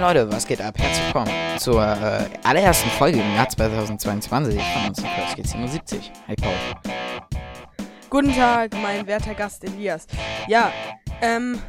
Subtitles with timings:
[0.00, 0.78] Moin Leute, was geht ab?
[0.78, 6.10] Herzlich willkommen zur äh, allerersten Folge im Jahr 2022 von uns Kirschke 77.
[6.24, 6.54] Hey Paul.
[8.08, 10.06] Guten Tag, mein werter Gast Elias.
[10.48, 10.72] Ja,
[11.20, 11.60] ähm,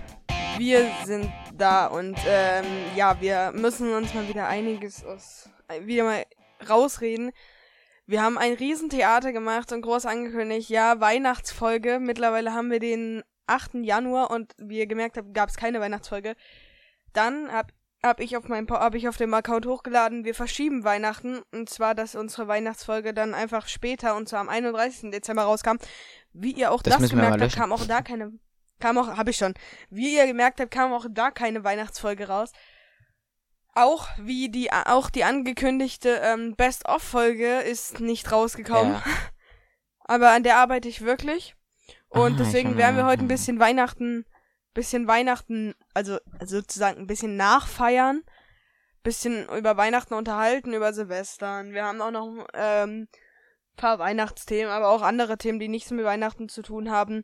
[0.58, 2.64] wir sind da und ähm,
[2.96, 5.50] ja, wir müssen uns mal wieder einiges aus,
[5.82, 6.24] wieder mal
[6.70, 7.32] rausreden.
[8.06, 12.00] Wir haben ein Riesentheater gemacht und groß angekündigt, ja, Weihnachtsfolge.
[12.00, 13.72] Mittlerweile haben wir den 8.
[13.82, 16.38] Januar und wie ihr gemerkt habt, gab es keine Weihnachtsfolge.
[17.12, 17.74] Dann hab,
[18.04, 21.94] hab ich auf meinem hab ich auf dem Account hochgeladen, wir verschieben Weihnachten und zwar,
[21.96, 25.12] dass unsere Weihnachtsfolge dann einfach später und zwar am 31.
[25.12, 25.78] Dezember rauskam.
[26.34, 28.34] Wie ihr auch Das das, gemerkt habt, kam auch da keine
[28.80, 29.54] kam auch hab ich schon.
[29.90, 32.52] Wie ihr gemerkt habt, kam auch da keine Weihnachtsfolge raus.
[33.74, 38.94] Auch wie die auch die angekündigte ähm, Best of Folge ist nicht rausgekommen.
[38.94, 39.04] Ja.
[40.04, 41.56] Aber an der arbeite ich wirklich.
[42.10, 44.26] Und Ah, deswegen werden wir heute ein bisschen Weihnachten,
[44.74, 48.24] bisschen Weihnachten, also also sozusagen ein bisschen nachfeiern,
[49.04, 51.74] bisschen über Weihnachten unterhalten, über Silvestern.
[51.74, 53.08] Wir haben auch noch ähm,
[53.76, 57.24] paar Weihnachtsthemen, aber auch andere Themen, die nichts mit Weihnachten zu tun haben.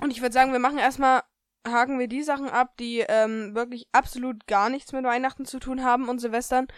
[0.00, 1.22] Und ich würde sagen, wir machen erstmal,
[1.66, 5.82] haken wir die Sachen ab, die ähm, wirklich absolut gar nichts mit Weihnachten zu tun
[5.82, 6.68] haben und Silvestern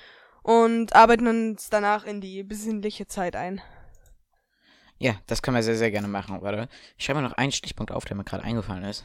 [0.42, 3.60] und arbeiten uns danach in die besinnliche Zeit ein.
[4.98, 6.40] Ja, das können wir sehr, sehr gerne machen.
[6.42, 9.04] Warte, ich schreibe mal noch einen Stichpunkt auf, der mir gerade eingefallen ist.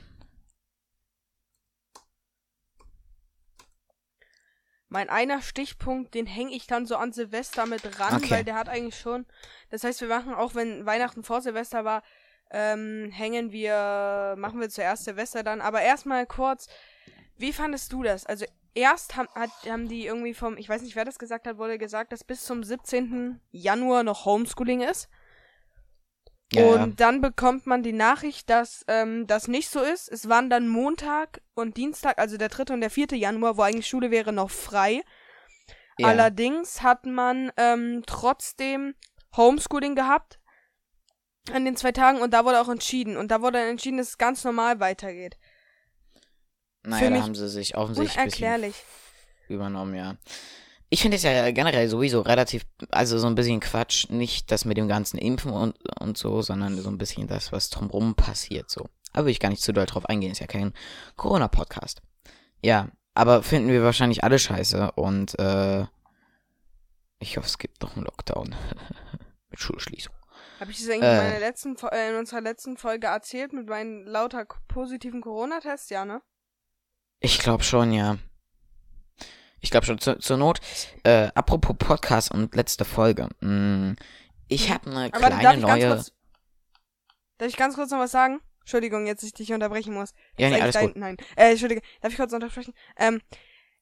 [4.87, 8.29] Mein einer Stichpunkt, den hänge ich dann so an Silvester mit ran, Okay.
[8.31, 9.25] weil der hat eigentlich schon.
[9.69, 12.03] Das heißt, wir machen, auch wenn Weihnachten vor Silvester war,
[12.51, 15.61] ähm, hängen wir, machen wir zuerst Silvester dann.
[15.61, 16.67] Aber erstmal kurz,
[17.37, 18.25] wie fandest du das?
[18.25, 18.45] Also
[18.75, 21.77] erst haben, hat, haben die irgendwie vom, ich weiß nicht, wer das gesagt hat, wurde
[21.77, 23.39] gesagt, dass bis zum 17.
[23.51, 25.09] Januar noch Homeschooling ist.
[26.53, 26.87] Ja, und ja.
[26.95, 30.09] dann bekommt man die Nachricht, dass ähm, das nicht so ist.
[30.09, 32.73] Es waren dann Montag und Dienstag, also der 3.
[32.73, 33.07] und der 4.
[33.13, 35.01] Januar, wo eigentlich Schule wäre, noch frei.
[35.97, 36.07] ja.
[36.07, 38.93] Allerdings hat man ähm, trotzdem
[39.35, 40.39] Homeschooling gehabt
[41.51, 43.17] an den zwei Tagen und da wurde auch entschieden.
[43.17, 45.37] Und da wurde dann entschieden, dass es ganz normal weitergeht.
[46.83, 48.83] Naja, für da mich haben sie sich offensichtlich Unerklärlich.
[49.47, 50.17] übernommen, ja.
[50.95, 54.77] Ich finde es ja generell sowieso relativ, also so ein bisschen Quatsch, nicht das mit
[54.77, 58.87] dem ganzen Impfen und, und so, sondern so ein bisschen das, was drumrum passiert, so.
[59.11, 60.73] Aber will ich gar nicht zu doll drauf eingehen, ist ja kein
[61.17, 62.01] Corona-Podcast.
[62.61, 65.85] Ja, aber finden wir wahrscheinlich alle scheiße und, äh,
[67.19, 68.55] ich hoffe, es gibt noch einen Lockdown.
[69.49, 70.13] mit Schulschließung.
[70.61, 71.17] Habe ich das eigentlich Äh.
[71.17, 75.89] in, meiner letzten, äh, in unserer letzten Folge erzählt mit meinen lauter positiven Corona-Tests?
[75.89, 76.21] Ja, ne?
[77.19, 78.17] Ich glaube schon, ja.
[79.65, 79.97] Ich glaube schon.
[79.97, 80.61] Zur, zur Not,
[81.03, 83.29] äh, apropos Podcast und letzte Folge.
[83.39, 83.95] Mh,
[84.47, 85.87] ich habe eine Aber kleine neue.
[85.87, 86.11] kurz.
[87.39, 88.41] Darf ich ganz kurz noch was sagen?
[88.59, 90.13] Entschuldigung, jetzt ich dich unterbrechen muss.
[90.37, 90.97] Ja, nee, alles dein, gut.
[90.97, 91.17] Nein.
[91.35, 92.75] Äh, Entschuldige, darf ich kurz untersprechen?
[92.95, 93.21] Ähm,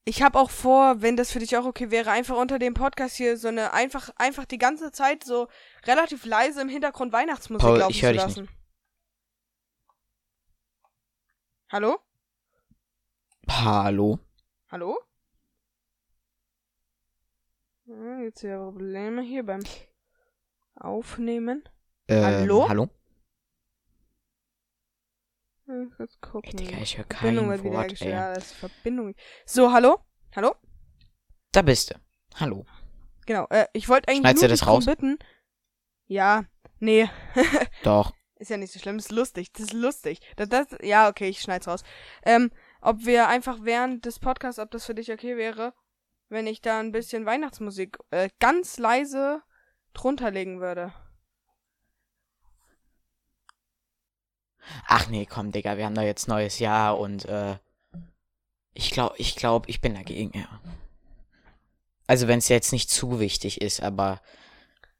[0.06, 3.18] ich habe auch vor, wenn das für dich auch okay wäre, einfach unter dem Podcast
[3.18, 5.50] hier so eine einfach einfach die ganze Zeit so
[5.86, 8.50] relativ leise im Hintergrund Weihnachtsmusik Paul, laufen ich zu dich lassen.
[11.70, 12.00] Hallo?
[13.50, 14.20] Hallo?
[14.72, 14.98] Hallo?
[17.94, 19.62] Hm, jetzt wieder Probleme hier beim
[20.76, 21.64] Aufnehmen.
[22.08, 22.68] Ähm, Hallo?
[22.68, 22.90] Hallo?
[25.66, 26.60] Hm, Kurz gucken.
[26.60, 28.10] Ey, Digga, ich höre Verbindung kein wieder Wort, ey.
[28.10, 29.14] Ja, das ist Verbindung.
[29.46, 30.00] So, hallo?
[30.36, 30.56] Hallo?
[31.52, 31.96] Da bist du.
[32.36, 32.66] Hallo.
[33.28, 34.86] Genau, äh, ich wollte eigentlich Schneidest nur du das raus?
[34.86, 35.20] bitten.
[36.08, 36.46] Ja,
[36.80, 37.08] nee,
[37.84, 38.14] Doch.
[38.38, 40.20] ist ja nicht so schlimm, ist lustig, das ist lustig.
[40.36, 41.84] Das, das, ja, okay, ich schneid's raus.
[42.26, 42.52] Ähm,
[42.82, 45.74] ob wir einfach während des Podcasts, ob das für dich okay wäre,
[46.30, 49.42] wenn ich da ein bisschen Weihnachtsmusik äh, ganz leise
[49.94, 50.94] drunter legen würde.
[54.88, 57.58] Ach nee, komm, Digga, wir haben da jetzt neues Jahr und, äh,
[58.74, 60.62] ich glaube, ich glaube, ich bin dagegen, ja.
[62.08, 64.22] Also, wenn es jetzt nicht zu wichtig ist, aber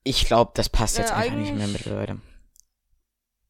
[0.04, 2.22] ich glaube, das passt jetzt Äh, einfach nicht mehr mit Leute.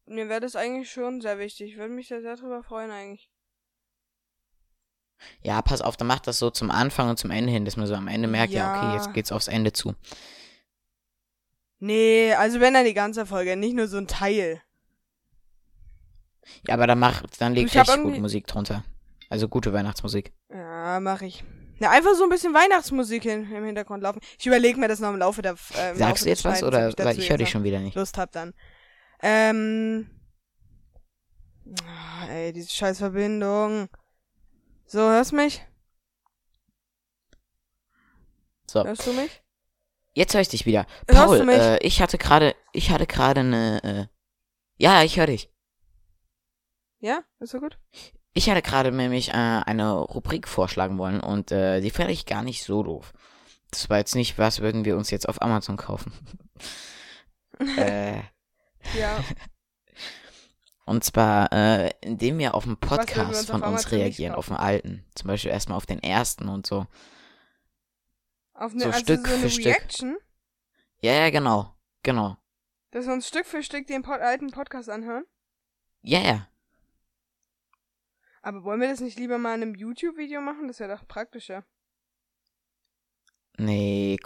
[0.06, 1.72] Mir wäre das eigentlich schon sehr wichtig.
[1.72, 3.30] Ich würde mich da sehr drüber freuen eigentlich.
[5.42, 7.86] Ja, pass auf, dann macht das so zum Anfang und zum Ende hin, dass man
[7.86, 8.94] so am Ende merkt, ja, okay, Ja.
[8.96, 9.94] jetzt geht's aufs Ende zu.
[11.78, 14.60] Nee, also wenn dann die ganze Folge, nicht nur so ein Teil.
[16.66, 18.84] Ja, aber dann mach, dann leg Ich richtig gut irgendwie- Musik drunter.
[19.30, 20.32] Also gute Weihnachtsmusik.
[20.50, 21.42] Ja, mach ich.
[21.80, 24.20] Ja, einfach so ein bisschen Weihnachtsmusik hin, im Hintergrund laufen.
[24.38, 25.52] Ich überlege mir das noch im Laufe der.
[25.76, 27.64] Äh, im Laufe Sagst du des jetzt was oder ich weil ich höre dich schon
[27.64, 27.96] wieder nicht.
[27.96, 28.52] Lust hab dann.
[29.22, 30.08] Ähm.
[31.86, 33.88] ah, Ey, diese scheiß Verbindung.
[34.86, 35.62] So, hörst du mich?
[38.66, 39.42] So, Hörst du mich?
[40.14, 40.86] jetzt höre ich dich wieder.
[41.08, 41.56] Hörst Paul, du mich?
[41.56, 44.06] äh, ich hatte gerade, ich hatte gerade eine, äh,
[44.76, 45.50] ja, ich höre dich.
[47.00, 47.22] Ja?
[47.40, 47.78] Ist so gut?
[48.32, 52.42] Ich hatte gerade nämlich äh, eine Rubrik vorschlagen wollen und äh, die fand ich gar
[52.42, 53.12] nicht so doof.
[53.70, 56.12] Das war jetzt nicht, was würden wir uns jetzt auf Amazon kaufen.
[57.76, 58.18] äh,
[58.98, 59.22] Ja.
[60.86, 65.04] und zwar, äh, indem wir auf einen Podcast uns von uns reagieren, auf den alten.
[65.14, 66.86] Zum Beispiel erstmal auf den ersten und so.
[68.52, 69.66] Auf eine, So also Stück so eine für Stück.
[69.66, 70.16] Reaction,
[71.00, 71.74] Ja, ja, genau.
[72.02, 72.36] Genau.
[72.90, 75.24] dass wir uns Stück für Stück den Pod alten Podcast anhören.
[76.02, 76.48] Ja, ja.
[78.42, 80.68] Aber wollen wir das nicht lieber mal in einem YouTube-Video machen?
[80.68, 81.64] Das wäre doch praktischer.
[83.56, 84.18] Nee,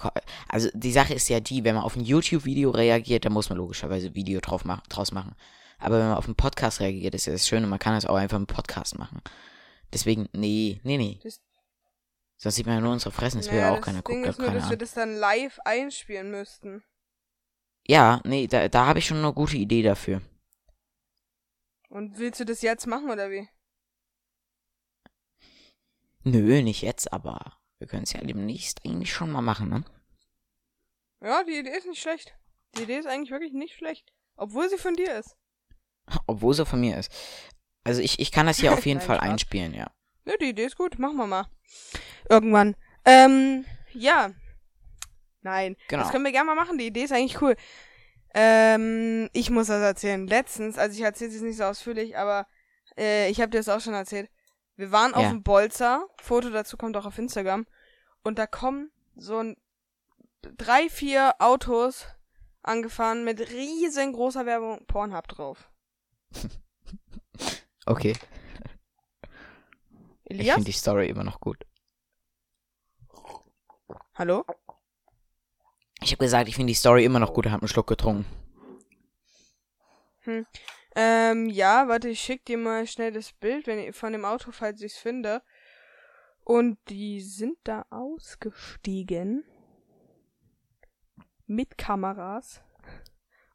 [0.49, 3.59] also die Sache ist ja die, wenn man auf ein YouTube-Video reagiert, dann muss man
[3.59, 5.37] logischerweise Video drauf mach, draus machen.
[5.79, 8.17] Aber wenn man auf einen Podcast reagiert, ist ja das Schöne, man kann es auch
[8.17, 9.21] einfach im Podcast machen.
[9.93, 11.21] Deswegen, nee, nee, nee.
[11.23, 11.41] Das-
[12.41, 14.25] Sonst sieht man ja nur unsere Fressen, das will Naja, ja auch keiner Ding gucken.
[14.31, 16.85] ist nur, dass wir das dann live einspielen müssten.
[17.89, 20.23] Ja, nee, da, da habe ich schon eine gute Idee dafür.
[21.89, 23.49] Und willst du das jetzt machen oder wie?
[26.25, 29.85] Nö, nicht jetzt, aber wir können es ja demnächst eigentlich schon mal machen, ne?
[31.21, 32.35] Ja, die Idee ist nicht schlecht.
[32.77, 34.13] Die Idee ist eigentlich wirklich nicht schlecht.
[34.37, 35.37] Obwohl sie von dir ist.
[36.27, 37.11] Obwohl sie von mir ist.
[37.85, 39.29] Also ich, ich kann das hier auf jeden Nein, Fall Spaß.
[39.29, 39.87] einspielen, ja.
[40.25, 40.99] Ne, die Idee ist gut.
[40.99, 41.47] Machen wir mal.
[42.29, 42.77] Irgendwann.
[43.05, 44.31] Ähm, ja.
[45.43, 45.77] Nein.
[45.89, 46.03] Genau.
[46.03, 46.79] Das können wir gerne mal machen.
[46.79, 47.57] Die Idee ist eigentlich cool.
[48.35, 50.27] Ähm, ich muss das erzählen.
[50.27, 52.47] Letztens, also ich erzähle es nicht so ausführlich, aber
[52.99, 54.29] äh, ich habe dir das auch schon erzählt.
[54.77, 55.31] Wir waren auf Ja.
[55.31, 56.07] dem Bolzer.
[56.21, 57.67] Foto dazu kommt auch auf Instagram.
[58.23, 59.57] Und da kommen so ein,
[60.57, 62.07] drei, vier Autos
[62.63, 65.71] angefahren mit riesengroßer Werbung Pornhub drauf.
[67.87, 68.13] Okay.
[70.25, 70.57] Ich Elias?
[70.57, 71.65] finde die Story immer noch gut.
[74.13, 74.45] Hallo?
[76.03, 78.27] Ich habe gesagt, ich finde die Story immer noch gut, habe einen Schluck getrunken.
[80.95, 84.53] Ähm, ja, warte, ich schick dir mal schnell das Bild wenn ich, von dem Auto,
[84.53, 85.43] falls ich's finde.
[86.45, 89.45] Und die sind da ausgestiegen.
[91.47, 92.61] Mit Kameras.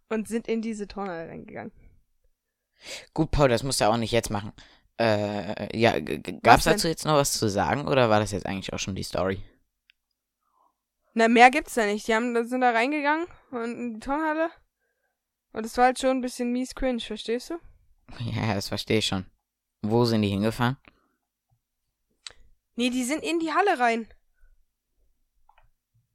[0.09, 1.71] Und sind in diese Tonne reingegangen.
[3.13, 4.51] Gut, Paul, das musst du auch nicht jetzt machen.
[4.99, 6.73] Äh, ja, g- g- gab's denn?
[6.73, 9.41] dazu jetzt noch was zu sagen oder war das jetzt eigentlich auch schon die Story?
[11.15, 12.07] Na, mehr gibt's da nicht.
[12.07, 14.49] Die haben, sind da reingegangen und in die Turnhalle.
[15.51, 17.59] Und es war halt schon ein bisschen mies cringe, verstehst du?
[18.19, 19.25] Ja, das verstehe ich schon.
[19.81, 20.77] Wo sind die hingefahren?
[22.75, 24.07] Nee, die sind in die Halle rein.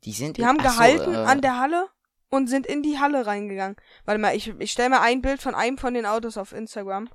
[0.04, 1.88] Die sind Die in- haben ach so, gehalten äh, an der Halle
[2.30, 3.76] und sind in die Halle reingegangen.
[4.04, 7.08] Warte mal, ich, ich stelle mal ein Bild von einem von den Autos auf Instagram.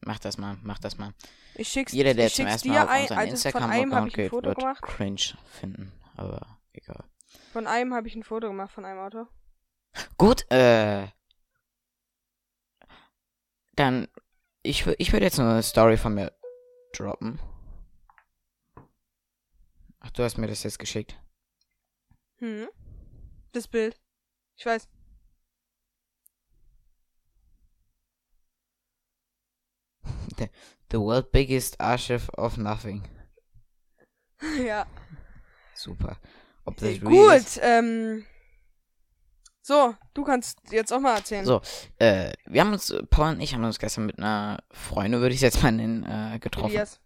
[0.00, 1.14] Mach das mal, mach das mal.
[1.54, 4.06] Ich schick's, Jeder, der ich zum ersten Mal auf ein, unseren also von einem habe
[4.06, 4.82] Instagram-Account geht, Foto wird gemacht.
[4.82, 5.92] cringe finden.
[6.16, 7.04] Aber egal.
[7.52, 9.26] Von einem habe ich ein Foto gemacht von einem Auto.
[10.18, 11.08] Gut, äh.
[13.74, 14.08] Dann,
[14.62, 16.32] ich, ich würde jetzt nur eine Story von mir
[16.92, 17.38] droppen.
[20.00, 21.18] Ach, du hast mir das jetzt geschickt.
[22.38, 22.68] Hm.
[23.52, 23.98] Das Bild.
[24.56, 24.88] Ich weiß.
[30.90, 33.02] The world biggest archive of nothing.
[34.64, 34.86] ja.
[35.74, 36.18] Super.
[36.64, 37.60] Ob das real Gut, ist?
[37.62, 38.24] ähm.
[39.62, 41.44] So, du kannst jetzt auch mal erzählen.
[41.44, 41.60] So,
[41.98, 45.40] äh, wir haben uns, Paul und ich haben uns gestern mit einer Freundin, würde ich
[45.40, 46.70] jetzt mal nennen, äh, getroffen.
[46.70, 47.00] Elias.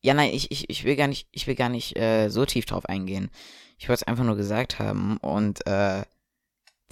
[0.00, 2.66] Ja, nein, ich, ich, ich will gar nicht, ich will gar nicht äh, so tief
[2.66, 3.30] drauf eingehen.
[3.78, 6.02] Ich wollte es einfach nur gesagt haben und äh,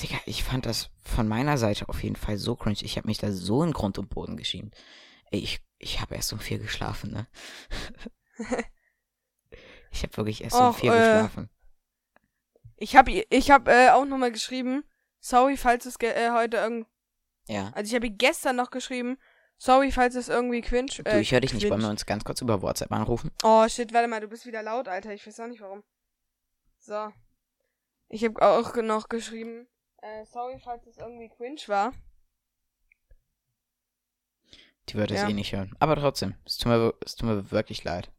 [0.00, 2.82] Digga, ich fand das von meiner Seite auf jeden Fall so cringe.
[2.82, 4.74] Ich habe mich da so in Grund und Boden geschämt.
[5.30, 7.26] Ey, ich, ich habe erst um vier geschlafen, ne?
[9.90, 11.48] ich habe wirklich erst um Och, vier äh, geschlafen.
[12.76, 14.84] Ich hab, ich hab äh, auch nochmal geschrieben.
[15.18, 16.86] Sorry, falls es äh, heute irgend.
[17.48, 17.70] Ja.
[17.74, 19.16] Also ich habe gestern noch geschrieben.
[19.58, 20.60] Sorry, falls es irgendwie.
[20.60, 21.68] Du, Äh, ich höre dich nicht.
[21.70, 23.30] Wollen wir uns ganz kurz über WhatsApp anrufen?
[23.42, 25.12] Oh shit, warte mal, du bist wieder laut, Alter.
[25.14, 25.82] Ich weiß auch nicht warum.
[26.78, 27.10] So.
[28.08, 29.66] Ich habe auch noch geschrieben.
[30.02, 31.92] Äh, sorry, falls es irgendwie cringe war.
[34.88, 35.28] Die würde es Ja.
[35.28, 35.74] eh nicht hören.
[35.80, 38.12] Aber trotzdem, es tut mir, es tut mir wirklich leid.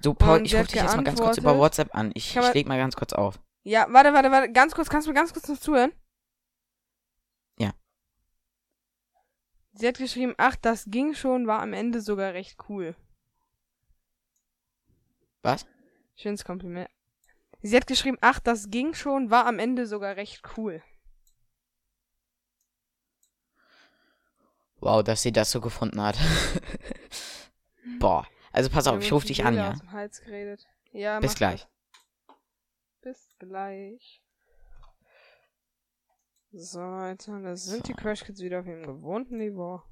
[0.00, 1.56] So, Paul, Und ich rufe dich jetzt mal ganz kurz über.
[1.58, 2.10] WhatsApp an.
[2.14, 3.38] Ich, ich leg mal ganz kurz auf.
[3.62, 4.50] Ja, warte, warte, warte.
[4.50, 5.92] Ganz kurz, kannst du mir ganz kurz noch zuhören?
[7.58, 7.72] Ja.
[9.72, 12.94] Sie hat geschrieben, ach, das ging schon, war am Ende sogar recht cool.
[15.42, 15.66] Was?
[16.14, 16.90] Schönes Kompliment.
[17.62, 20.82] Sie hat geschrieben, ach, das ging schon, war am Ende sogar recht cool.
[24.80, 26.18] Wow, dass sie das so gefunden hat.
[28.00, 28.26] Boah.
[28.50, 29.74] Also pass auf, ich rufe dich an, ja?
[30.92, 31.66] Ja, Bis gleich.
[31.66, 32.36] das.
[33.00, 34.21] Bis gleich.
[36.54, 37.94] So, Alter, da sind die.
[37.94, 39.82] Crash Kids wieder auf ihrem gewohnten Niveau.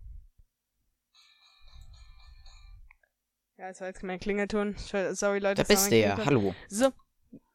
[3.57, 4.77] Ja, das war jetzt mein Klingelton.
[4.77, 5.63] Sorry, Leute.
[5.63, 6.25] Da bist mein du ja.
[6.25, 6.55] Hallo.
[6.69, 6.91] So.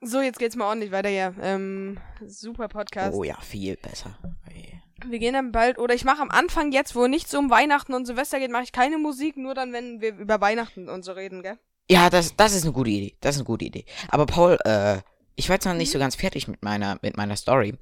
[0.01, 1.35] So, jetzt geht's mal ordentlich weiter hier.
[1.41, 3.15] Ähm, super Podcast.
[3.15, 4.17] Oh ja, viel besser.
[4.49, 4.81] Ey.
[5.05, 8.05] Wir gehen dann bald, oder ich mache am Anfang jetzt, wo nichts um Weihnachten und
[8.05, 11.43] Silvester geht, mache ich keine Musik, nur dann, wenn wir über Weihnachten und so reden,
[11.43, 11.59] gell?
[11.91, 13.17] Ja, das, das ist eine gute Idee.
[13.19, 13.85] Das ist eine gute Idee.
[14.07, 15.01] Aber Paul, äh,
[15.35, 15.93] ich war jetzt noch nicht Mhm.
[15.93, 17.77] so ganz fertig mit meiner, mit meiner Story.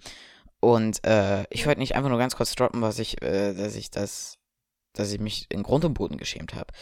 [0.63, 3.91] Und äh, ich wollte nicht einfach nur ganz kurz droppen, was ich, äh, dass ich
[3.91, 4.39] das,
[4.93, 6.73] dass ich mich in Grund und Boden geschämt habe.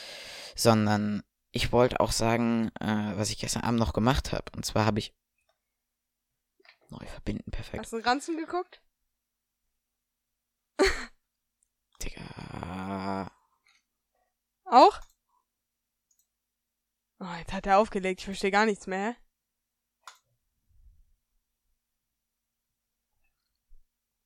[0.55, 4.45] Sondern ich wollte auch sagen, äh, was ich gestern Abend noch gemacht habe.
[4.55, 5.15] Und zwar habe ich
[6.89, 7.81] neu verbinden, perfekt.
[7.81, 8.83] Hast du den Ranzen geguckt?
[12.03, 13.31] Digga.
[14.65, 15.01] Auch?
[17.19, 19.15] Oh, jetzt hat er aufgelegt, ich verstehe gar nichts mehr,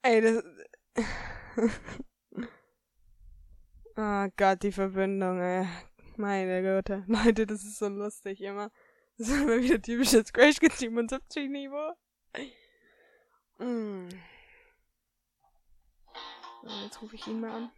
[0.05, 0.43] Ey, das.
[3.97, 5.67] oh Gott, die Verbindung, ey.
[6.15, 7.03] Meine Güte.
[7.07, 8.69] Leute, das ist so lustig immer.
[9.17, 11.93] Das ist immer wieder typisches Crash 77 Niveau.
[13.57, 14.09] Mm.
[16.61, 17.71] So, jetzt rufe ich ihn mal an.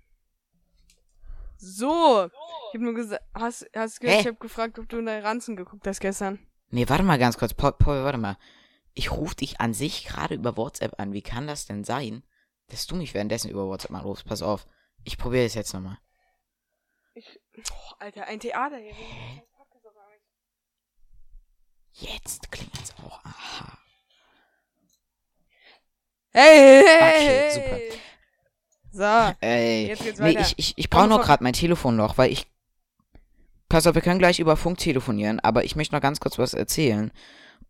[1.55, 2.25] So.
[2.25, 4.21] Ich hab nur gesagt, hast, hast gehört, Hä?
[4.21, 6.39] ich hab gefragt, ob du in der Ranzen geguckt hast gestern.
[6.71, 7.53] Nee, warte mal ganz kurz.
[7.53, 8.37] Paul, Paul warte mal.
[8.97, 11.13] Ich rufe dich an sich gerade über WhatsApp an.
[11.13, 12.23] Wie kann das denn sein,
[12.65, 14.25] dass du mich währenddessen über WhatsApp anrufst?
[14.25, 14.65] Pass auf.
[15.03, 15.99] Ich probiere es jetzt nochmal.
[17.13, 18.95] Ich, oh, Alter, ein Theater hier.
[21.91, 23.23] Jetzt klingelt's auch.
[23.23, 23.77] Aha.
[26.31, 27.99] Hey, hey, Okay, hey.
[28.91, 29.35] So.
[29.41, 32.47] Ey, Jetzt geht's nee, ich, ich, ich brauche nur gerade mein Telefon noch, weil ich.
[33.69, 36.55] Pass auf, wir können gleich über Funk telefonieren, aber ich möchte noch ganz kurz was
[36.55, 37.11] erzählen.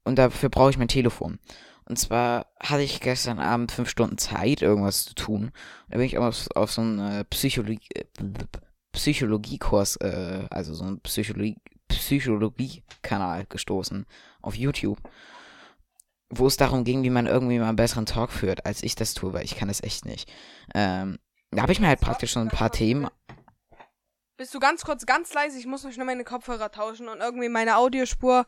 [0.07, 1.37] Und dafür brauche ich mein Telefon.
[1.83, 5.51] Und zwar hatte ich gestern Abend fünf Stunden Zeit, irgendwas zu tun.
[5.89, 7.89] Da bin ich auf, auf so einen äh, Psychologie,
[8.93, 11.57] Psychologiekurs, äh, also so einen Psychologie,
[11.89, 14.05] Psychologie-Kanal gestoßen
[14.41, 14.99] auf YouTube.
[16.29, 19.13] Wo es darum ging, wie man irgendwie mal einen besseren Talk führt, als ich das
[19.13, 20.31] tue, weil ich kann das echt nicht.
[20.73, 21.19] Ähm,
[21.51, 23.09] da habe ich mir halt praktisch schon ein paar Themen.
[24.37, 25.57] Bist du ganz kurz ganz leise?
[25.57, 28.45] Ich muss noch schnell meine Kopfhörer tauschen und irgendwie meine Audiospur.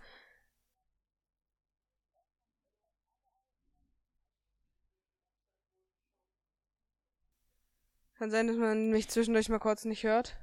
[8.20, 10.36] Kann sein, dass man mich zwischendurch mal kurz nicht hört.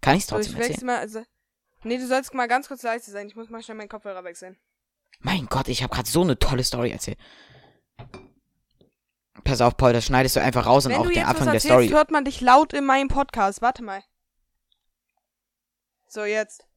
[0.00, 0.86] Kann ich es So, ich trotzdem wechsle erzählen?
[0.86, 1.24] mal, also.
[1.82, 3.26] Nee, du sollst mal ganz kurz leise sein.
[3.26, 4.56] Ich muss mal schnell meinen Kopfhörer wechseln.
[5.18, 7.18] Mein Gott, ich habe gerade so eine tolle Story erzählt.
[9.42, 11.50] Pass auf, Paul, das schneidest du einfach raus und Wenn auch du den jetzt Anfang
[11.50, 11.88] der Story.
[11.88, 13.60] hört man dich laut in meinem Podcast.
[13.60, 14.02] Warte mal.
[16.06, 16.68] So, jetzt.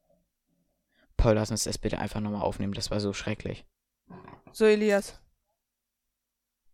[1.18, 2.74] Paul, lass uns das bitte einfach nochmal aufnehmen.
[2.74, 3.64] Das war so schrecklich.
[4.52, 5.20] So, Elias.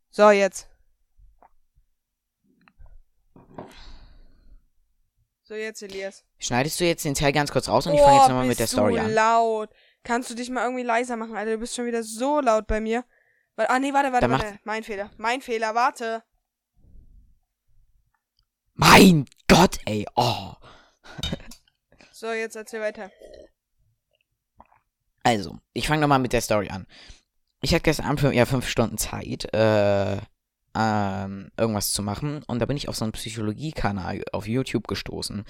[0.09, 0.72] So, jetzt.
[5.45, 6.23] So, jetzt, Elias.
[6.39, 8.67] Schneidest du jetzt den Teil ganz kurz raus und ich fange jetzt nochmal mit der
[8.67, 9.13] Story du an.
[9.13, 9.69] laut.
[10.03, 11.51] Kannst du dich mal irgendwie leiser machen, Alter?
[11.51, 13.03] Du bist schon wieder so laut bei mir.
[13.57, 14.59] Ah, nee, warte, warte, warte.
[14.63, 15.11] Mein Fehler.
[15.17, 16.23] Mein Fehler, warte.
[18.73, 20.05] Mein Gott, ey.
[20.15, 20.53] Oh.
[22.15, 23.11] So, jetzt erzähl weiter.
[25.23, 26.87] Also, ich fange nochmal mit der Story an.
[27.59, 30.21] Ich hatte gestern Abend ja, fünf Stunden Zeit, äh,
[30.75, 32.43] ähm, irgendwas zu machen.
[32.47, 35.43] Und da bin ich auf so einen Psychologie-Kanal auf YouTube gestoßen,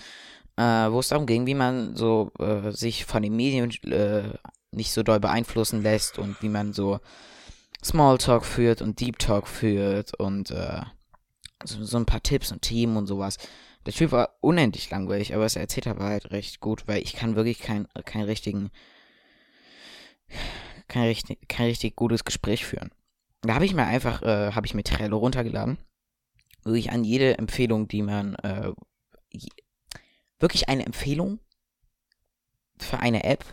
[0.58, 4.38] äh, wo es darum ging, wie man so äh, sich von den Medien äh,
[4.72, 7.00] nicht so doll beeinflussen lässt und wie man so
[7.84, 10.82] Smalltalk führt und Deep Talk führt und äh,
[11.64, 13.38] so, so ein paar Tipps und Themen und sowas.
[13.86, 17.36] Der Typ war unendlich langweilig, aber er erzählt war halt recht gut, weil ich kann
[17.36, 18.72] wirklich kein, keinen richtigen
[20.88, 22.92] kein richtig, kein richtig gutes Gespräch führen.
[23.44, 25.78] Da habe ich mir einfach, äh, habe ich mir Trello runtergeladen,
[26.64, 28.72] wirklich an jede Empfehlung, die man, äh,
[30.40, 31.40] wirklich eine Empfehlung
[32.78, 33.46] für eine App,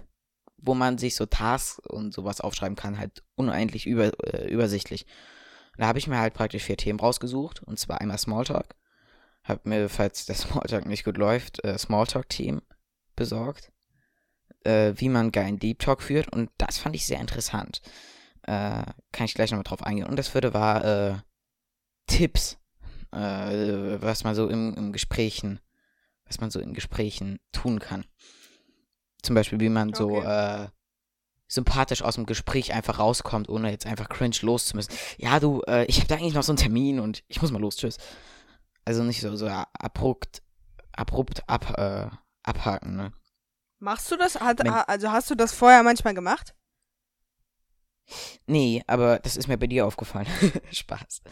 [0.57, 5.07] wo man sich so Tasks und sowas aufschreiben kann, halt unendlich über, äh, übersichtlich.
[5.77, 8.75] Da habe ich mir halt praktisch vier Themen rausgesucht, und zwar einmal Smalltalk.
[9.45, 12.63] Hab mir, falls der Smalltalk nicht gut läuft, äh, Smalltalk-Themen
[13.17, 13.73] besorgt
[14.65, 17.81] äh, wie man geilen Deep Talk führt und das fand ich sehr interessant.
[18.43, 20.07] Äh, kann ich gleich nochmal drauf eingehen.
[20.07, 21.15] Und das vierte war äh,
[22.07, 22.59] Tipps,
[23.13, 25.61] äh, was man so im, im Gesprächen,
[26.27, 28.05] was man so in Gesprächen tun kann.
[29.23, 30.69] Zum Beispiel, wie man so äh,
[31.47, 34.95] sympathisch aus dem Gespräch einfach rauskommt, ohne jetzt einfach cringe loszumüssen.
[35.19, 37.61] Ja, du, äh, ich habe da eigentlich noch so einen Termin und ich muss mal
[37.61, 37.99] los, tschüss.
[38.85, 40.43] Also nicht so, so abrupt,
[40.93, 42.09] abrupt ab, äh,
[42.43, 43.13] abhaken, ne?
[43.79, 44.39] Machst du das?
[44.41, 46.55] Hat, also hast du das vorher manchmal gemacht?
[48.47, 50.27] Nee, aber das ist mir bei dir aufgefallen.
[50.73, 51.23] Spaß.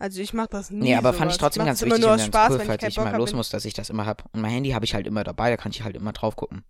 [0.00, 0.80] Also ich mach das nie.
[0.80, 1.18] Nee, aber sowas.
[1.18, 3.16] fand ich trotzdem ganz wichtig und ganz Spaß, cool, wenn ich falls ich Bock mal
[3.16, 4.24] los bin- muss, dass ich das immer hab.
[4.32, 6.64] Und mein Handy habe ich halt immer dabei, da kann ich halt immer drauf gucken.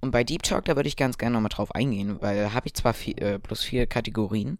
[0.00, 2.66] Und bei Deep Talk, da würde ich ganz gerne nochmal drauf eingehen, weil da habe
[2.66, 4.58] ich zwar vier, äh, plus vier Kategorien.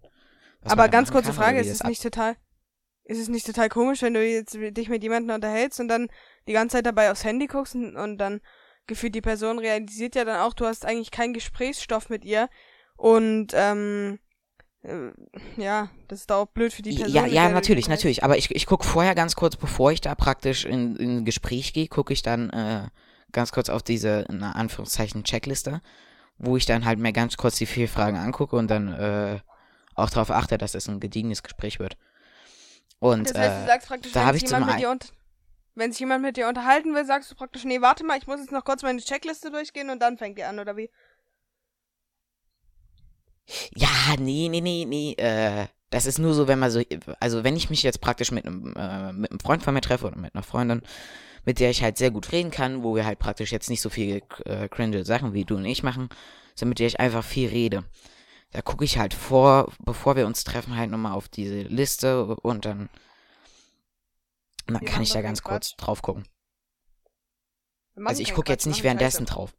[0.64, 2.36] Aber ganz kurze kann, Frage, ist es nicht total,
[3.04, 6.08] ist es nicht total komisch, wenn du jetzt dich mit jemandem unterhältst und dann
[6.48, 8.40] die ganze Zeit dabei aufs Handy guckst und, und dann
[8.86, 12.48] gefühlt die Person realisiert ja dann auch, du hast eigentlich keinen Gesprächsstoff mit ihr
[12.98, 14.18] und ähm,
[14.82, 15.12] äh,
[15.56, 17.14] ja, das ist da auch blöd für die Person.
[17.14, 18.24] Ja, ja, natürlich, natürlich.
[18.24, 21.72] Aber ich, ich gucke vorher ganz kurz, bevor ich da praktisch in, in ein Gespräch
[21.72, 22.88] gehe, gucke ich dann äh,
[23.32, 25.80] ganz kurz auf diese, in Anführungszeichen, Checkliste,
[26.38, 29.38] wo ich dann halt mir ganz kurz die vier Fragen angucke und dann äh,
[29.94, 31.96] auch darauf achte, dass es ein gediegenes Gespräch wird.
[32.98, 35.08] Und Das heißt, du äh, sagst praktisch, da wenn ich jemand zum mit dir unter
[35.76, 38.40] wenn sich jemand mit dir unterhalten will, sagst du praktisch, nee, warte mal, ich muss
[38.40, 40.90] jetzt noch kurz meine Checkliste durchgehen und dann fängt ihr an, oder wie?
[43.74, 45.12] Ja, nee, nee, nee, nee.
[45.14, 46.82] Äh, das ist nur so, wenn man so,
[47.20, 50.06] also wenn ich mich jetzt praktisch mit einem, äh, mit einem Freund von mir treffe
[50.06, 50.82] oder mit einer Freundin,
[51.44, 53.88] mit der ich halt sehr gut reden kann, wo wir halt praktisch jetzt nicht so
[53.88, 56.10] viel äh, cringe Sachen wie du und ich machen,
[56.54, 57.84] sondern mit der ich einfach viel rede.
[58.50, 62.64] Da gucke ich halt vor, bevor wir uns treffen, halt nochmal auf diese Liste und
[62.64, 62.88] dann,
[64.66, 66.24] und dann kann ich da ganz kurz drauf gucken.
[68.04, 69.54] Also ich gucke jetzt nicht währenddessen drauf.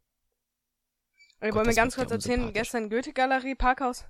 [1.40, 4.04] Gott, wollen wir das ganz kurz ja erzählen, gestern Goethe-Galerie, Parkhaus.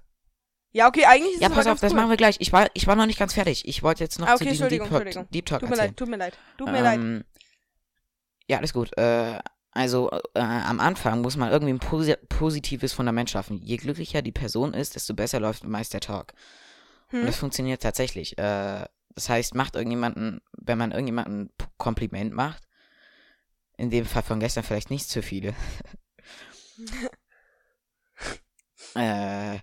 [0.72, 2.36] Ja, okay, eigentlich ist Ja, es pass aber auf, das machen wir gleich.
[2.40, 3.66] Ich war, ich war noch nicht ganz fertig.
[3.66, 5.30] Ich wollte jetzt noch Ah, zu okay, diesem Deep Talk.
[5.32, 5.88] Deep Talk Tut mir erzählen.
[5.88, 6.38] leid, tut mir leid.
[6.58, 6.98] Tut mir leid.
[6.98, 7.24] Ähm,
[8.48, 8.96] Ja, alles gut.
[8.96, 9.40] Äh,
[9.72, 13.60] also äh, am Anfang muss man irgendwie ein posi positives Fundament schaffen.
[13.62, 16.34] Je glücklicher die Person ist, desto besser läuft meist der Talk.
[17.12, 17.26] Und Hm?
[17.26, 18.38] das funktioniert tatsächlich.
[18.38, 22.62] Äh, das heißt, macht irgendjemanden, wenn man irgendjemanden ein Kompliment macht,
[23.76, 25.54] in dem Fall von gestern vielleicht nicht zu viele.
[28.94, 29.58] äh,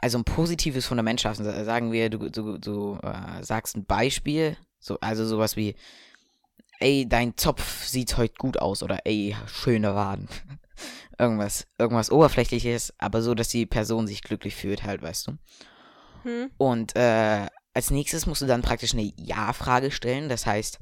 [0.00, 1.44] also ein positives Fundament schaffen.
[1.44, 5.74] Sa- Sagen wir, du, du, du äh, sagst ein Beispiel, so, also sowas wie,
[6.80, 10.28] ey, dein Zopf sieht heute gut aus oder ey, schöne Waden.
[11.18, 15.32] irgendwas, irgendwas Oberflächliches, aber so, dass die Person sich glücklich fühlt, halt, weißt du.
[16.24, 16.50] Hm?
[16.58, 20.28] Und äh, als nächstes musst du dann praktisch eine Ja-Frage stellen.
[20.28, 20.78] Das heißt,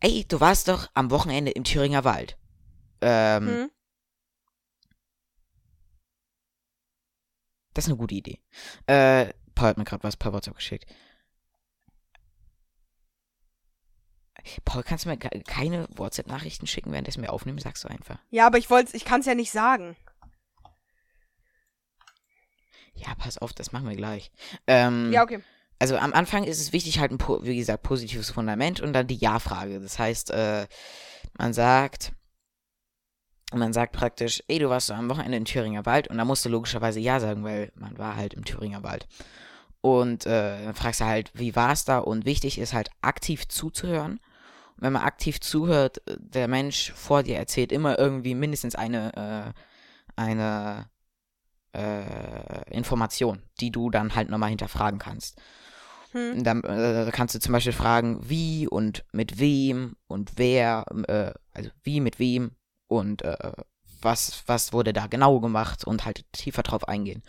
[0.00, 2.36] ey, du warst doch am Wochenende im Thüringer Wald.
[3.00, 3.70] Ähm, Hm?
[7.76, 8.40] Das ist eine gute Idee.
[8.86, 10.86] Äh, Paul hat mir gerade was per WhatsApp geschickt.
[14.64, 17.58] Paul, kannst du mir ke- keine WhatsApp-Nachrichten schicken, währenddessen wir aufnehmen?
[17.58, 18.18] Sagst du einfach.
[18.30, 19.96] Ja, aber ich wollte, ich kann es ja nicht sagen.
[22.94, 24.30] Ja, pass auf, das machen wir gleich.
[24.66, 25.42] Ähm, Ja, okay.
[25.78, 29.16] also am Anfang ist es wichtig, halt ein, wie gesagt, positives Fundament und dann die
[29.16, 29.80] Ja-Frage.
[29.80, 30.66] Das heißt, äh,
[31.36, 32.12] man sagt,
[33.52, 36.44] man sagt praktisch, ey, du warst so am Wochenende im Thüringer Wald und da musst
[36.44, 39.06] du logischerweise Ja sagen, weil man war halt im Thüringer Wald.
[39.80, 41.98] Und äh, dann fragst du halt, wie war es da?
[41.98, 44.14] Und wichtig ist halt aktiv zuzuhören.
[44.76, 49.54] Und wenn man aktiv zuhört, äh, der Mensch vor dir erzählt immer irgendwie mindestens eine,
[49.54, 50.90] äh, eine
[51.72, 55.40] äh, Information, die du dann halt nochmal hinterfragen kannst.
[56.12, 56.42] Hm?
[56.42, 61.70] Dann äh, kannst du zum Beispiel fragen, wie und mit wem und wer, äh, also
[61.84, 62.56] wie mit wem
[62.88, 63.52] und äh,
[64.00, 67.22] was, was wurde da genau gemacht und halt tiefer drauf eingehen.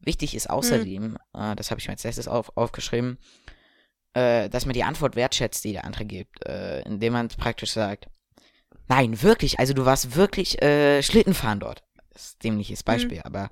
[0.00, 3.18] Wichtig ist außerdem, äh, das habe ich mir als letztes auf, aufgeschrieben,
[4.12, 8.08] äh, dass man die Antwort wertschätzt, die der andere gibt, äh, indem man praktisch sagt,
[8.88, 11.84] nein, wirklich, also du warst wirklich äh, Schlittenfahren dort.
[12.10, 13.50] Das ist ein dämliches Beispiel, aber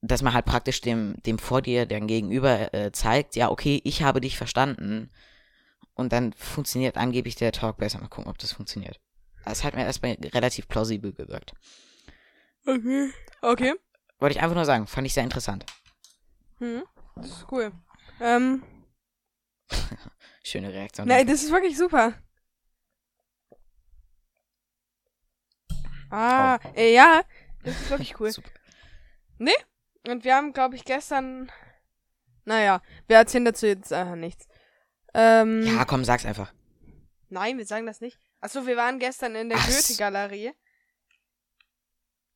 [0.00, 4.02] dass man halt praktisch dem, dem vor dir, der Gegenüber, äh, zeigt, ja, okay, ich
[4.02, 5.10] habe dich verstanden.
[5.94, 7.98] Und dann funktioniert angeblich der Talk besser.
[7.98, 9.00] Mal gucken, ob das funktioniert.
[9.46, 11.54] Das hat mir erstmal relativ plausibel gewirkt.
[12.66, 13.10] Okay.
[13.42, 13.74] Okay.
[14.18, 15.64] Wollte ich einfach nur sagen, fand ich sehr interessant.
[16.58, 16.82] Hm?
[17.14, 17.72] Das ist cool.
[18.20, 18.62] Ähm,
[20.42, 21.06] Schöne Reaktion.
[21.08, 22.14] nein, das ist wirklich super.
[26.10, 27.22] Ah, äh, ja,
[27.62, 28.30] das ist wirklich cool.
[28.30, 28.50] Super.
[30.08, 31.50] Und wir haben, glaube ich, gestern.
[32.44, 34.46] Naja, wir erzählen dazu jetzt einfach nichts.
[35.14, 36.52] Ähm, Ja, komm, sag's einfach.
[37.28, 38.20] Nein, wir sagen das nicht.
[38.46, 39.58] Achso, wir waren gestern in der.
[39.58, 40.52] Goethe-Galerie.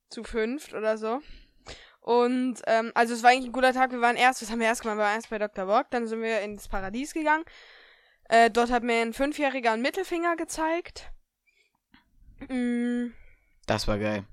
[0.08, 1.20] Zu fünft oder so.
[2.00, 3.92] Und, ähm, also es war eigentlich ein guter Tag.
[3.92, 4.96] Wir waren erst, was haben wir erst gemacht?
[4.98, 5.66] Wir waren erst bei Dr.
[5.66, 7.44] Bock, dann sind wir ins Paradies gegangen.
[8.28, 11.12] Äh, dort hat mir ein Fünfjähriger einen Mittelfinger gezeigt.
[12.48, 13.12] Mm,
[13.66, 14.26] Das war geil.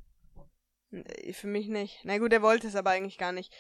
[1.34, 2.00] für mich nicht.
[2.06, 3.54] Na gut, er wollte es aber eigentlich gar nicht.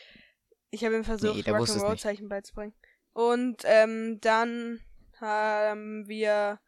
[0.71, 1.53] Ich habe ihm versucht, Nee.
[1.53, 2.73] Rock'n'Roll-Zeichen beizubringen.
[3.13, 4.79] Und, ähm, dann
[5.21, 6.59] haben wir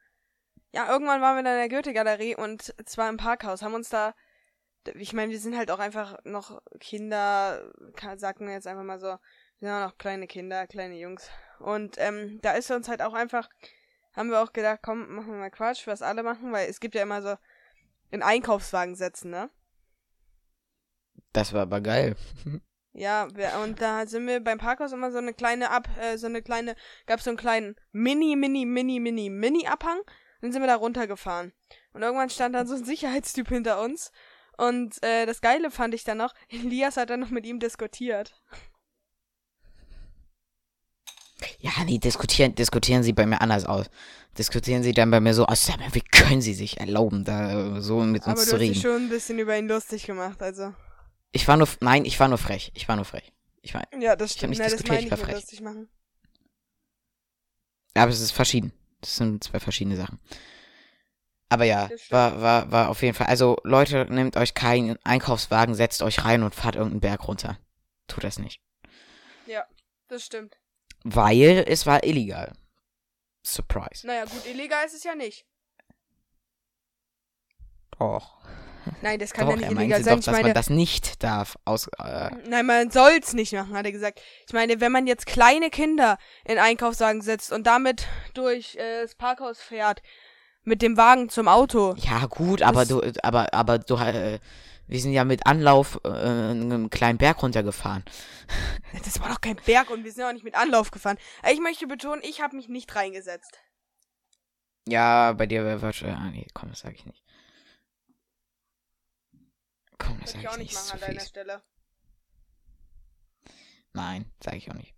[0.71, 4.13] ja, irgendwann waren wir dann in der Goethe-Galerie und zwar im Parkhaus, haben uns da,
[4.95, 7.71] ich meine, wir sind halt auch einfach noch Kinder,
[8.17, 9.17] sagen wir jetzt einfach mal so,
[9.59, 11.29] Wir sind auch noch kleine Kinder, kleine Jungs.
[11.59, 13.49] Und ähm, da ist uns halt auch einfach,
[14.13, 16.95] haben wir auch gedacht, komm, machen wir mal Quatsch, was alle machen, weil es gibt
[16.95, 17.35] ja immer so
[18.11, 19.49] in Einkaufswagen setzen, ne?
[21.33, 22.15] Das war aber geil.
[22.93, 26.25] Ja, wir, und da sind wir beim Parkhaus immer so eine kleine Ab, äh, so
[26.25, 30.01] eine kleine, gab's so einen kleinen Mini, Mini, Mini, Mini, Mini-Abhang.
[30.41, 31.51] Dann sind wir da runtergefahren.
[31.93, 34.11] Und irgendwann stand dann so ein Sicherheitstyp hinter uns.
[34.57, 38.33] Und äh, das Geile fand ich dann noch, Elias hat dann noch mit ihm diskutiert.
[41.59, 43.85] Ja, nee, diskutieren, diskutieren Sie bei mir anders aus.
[44.37, 47.81] Diskutieren Sie dann bei mir so aus, sag mal, wie können Sie sich erlauben, da
[47.81, 48.73] so mit uns Aber zu du hast reden?
[48.73, 50.73] dich schon ein bisschen über ihn lustig gemacht, also.
[51.31, 52.71] Ich war nur, nein, ich war nur frech.
[52.75, 53.31] Ich war nur frech.
[53.61, 54.49] Ich war, Ja, das hab stimmt.
[54.51, 55.35] nicht Ne, das diskutiert, meine ich ich war frech.
[55.35, 55.89] lustig machen.
[57.93, 58.73] aber es ist verschieden.
[59.01, 60.19] Das sind zwei verschiedene Sachen.
[61.49, 63.27] Aber ja, war, war, war auf jeden Fall.
[63.27, 67.57] Also, Leute, nehmt euch keinen Einkaufswagen, setzt euch rein und fahrt irgendeinen Berg runter.
[68.07, 68.61] Tut das nicht.
[69.47, 69.65] Ja,
[70.07, 70.57] das stimmt.
[71.03, 72.53] Weil es war illegal.
[73.43, 74.05] Surprise.
[74.05, 75.45] Naja, gut, illegal ist es ja nicht.
[77.97, 78.37] Doch.
[79.01, 80.13] Nein, das kann Doch, ja nicht illegal sein.
[80.15, 81.57] doch, Ich dass meine, man das nicht darf.
[81.65, 84.21] Aus, äh, nein, man soll's nicht machen, hat er gesagt.
[84.47, 89.15] Ich meine, wenn man jetzt kleine Kinder in Einkaufswagen setzt und damit durch äh, das
[89.15, 90.01] Parkhaus fährt,
[90.63, 91.95] mit dem Wagen zum Auto.
[91.97, 94.39] ja, gut, aber du, aber, aber du, äh,
[94.87, 98.03] wir sind ja mit Anlauf äh, einen kleinen Berg runtergefahren.
[99.05, 101.17] Das war doch kein Berg und wir sind auch nicht mit Anlauf gefahren.
[101.43, 103.59] Äh, Ich möchte betonen, ich habe mich nicht reingesetzt.
[104.87, 106.17] Ja, bei dir wäre wahrscheinlich.
[106.17, 107.23] Ah, nee, komm, das sag ich nicht.
[110.09, 110.73] Komm, das sag ich auch nicht.
[110.73, 111.29] machen an deiner fies.
[111.29, 111.61] Stelle.
[113.93, 114.93] Nein, sag ich auch nicht.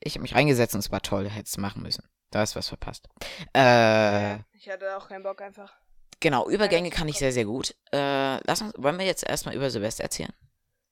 [0.00, 2.08] Ich habe mich reingesetzt und es war toll, hättest machen müssen.
[2.30, 3.08] Da hast was verpasst.
[3.54, 5.72] Äh, Ich hatte auch keinen Bock einfach.
[6.20, 7.74] genau, Übergänge kann ich sehr, sehr gut.
[7.92, 10.32] Äh, lass uns, wollen wir jetzt erstmal über Silvester erzählen?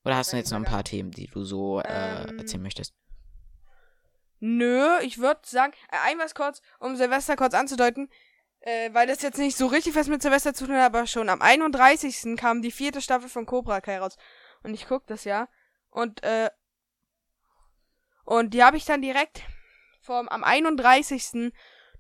[0.05, 2.63] Oder hast du Über jetzt noch ein paar Themen, die du so äh, Ähm, erzählen
[2.63, 2.95] möchtest?
[4.39, 8.09] Nö, ich würde sagen, äh, ein was kurz, um Silvester kurz anzudeuten,
[8.61, 11.29] äh, weil das jetzt nicht so richtig was mit Silvester zu tun hat, aber schon
[11.29, 12.37] am 31.
[12.37, 14.17] kam die vierte Staffel von Cobra Kai raus.
[14.63, 15.49] Und ich guck das ja.
[15.89, 16.51] Und, äh,
[18.25, 19.43] und die habe ich dann direkt
[20.03, 21.53] vom, am 31.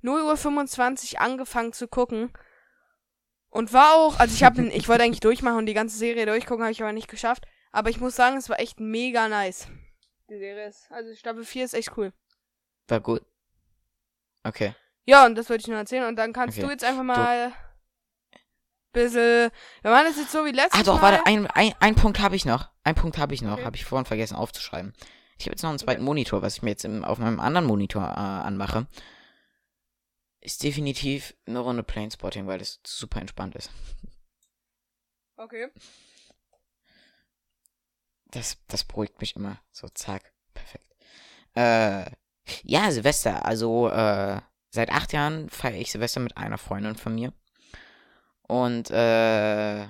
[0.03, 2.33] 0 Uhr 25 angefangen zu gucken.
[3.49, 6.62] Und war auch, also ich habe, ich wollte eigentlich durchmachen und die ganze Serie durchgucken,
[6.62, 7.46] habe ich aber nicht geschafft.
[7.73, 9.68] Aber ich muss sagen, es war echt mega nice.
[10.29, 12.12] Die Serie ist, also Staffel 4 ist echt cool.
[12.87, 13.23] War gut.
[14.44, 14.75] Okay.
[15.06, 16.06] Ja, und das wollte ich nur erzählen.
[16.06, 16.66] Und dann kannst Okay.
[16.66, 17.52] du jetzt einfach mal
[18.92, 19.50] bisschen.
[19.82, 21.12] Wir machen das jetzt so wie letztes Ah, doch, Mal.
[21.12, 22.68] warte, ein, ein, ein Punkt habe ich noch.
[22.84, 23.54] Ein Punkt habe ich noch.
[23.54, 23.64] Okay.
[23.64, 24.92] Habe ich vorhin vergessen aufzuschreiben.
[25.38, 26.06] Ich habe jetzt noch einen zweiten Okay.
[26.06, 28.86] Monitor, was ich mir jetzt im, auf meinem anderen Monitor äh, anmache.
[30.40, 33.70] Ist definitiv eine Runde Planespotting, weil das super entspannt ist.
[35.36, 35.68] Okay.
[38.26, 39.60] Das, das beruhigt mich immer.
[39.72, 40.32] So, zack.
[40.54, 40.94] Perfekt.
[41.54, 42.10] Äh,
[42.62, 43.44] ja, Silvester.
[43.44, 47.33] Also, äh, seit acht Jahren feiere ich Silvester mit einer Freundin von mir.
[48.42, 49.87] Und, äh,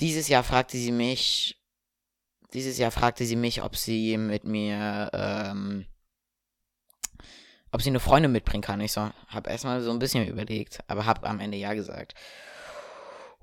[0.00, 1.60] dieses Jahr fragte sie mich,
[2.52, 5.86] dieses Jahr fragte sie mich, ob sie mit mir, ähm,
[7.72, 8.80] ob sie eine Freundin mitbringen kann.
[8.80, 12.14] Ich so, hab erstmal so ein bisschen überlegt, aber hab am Ende ja gesagt.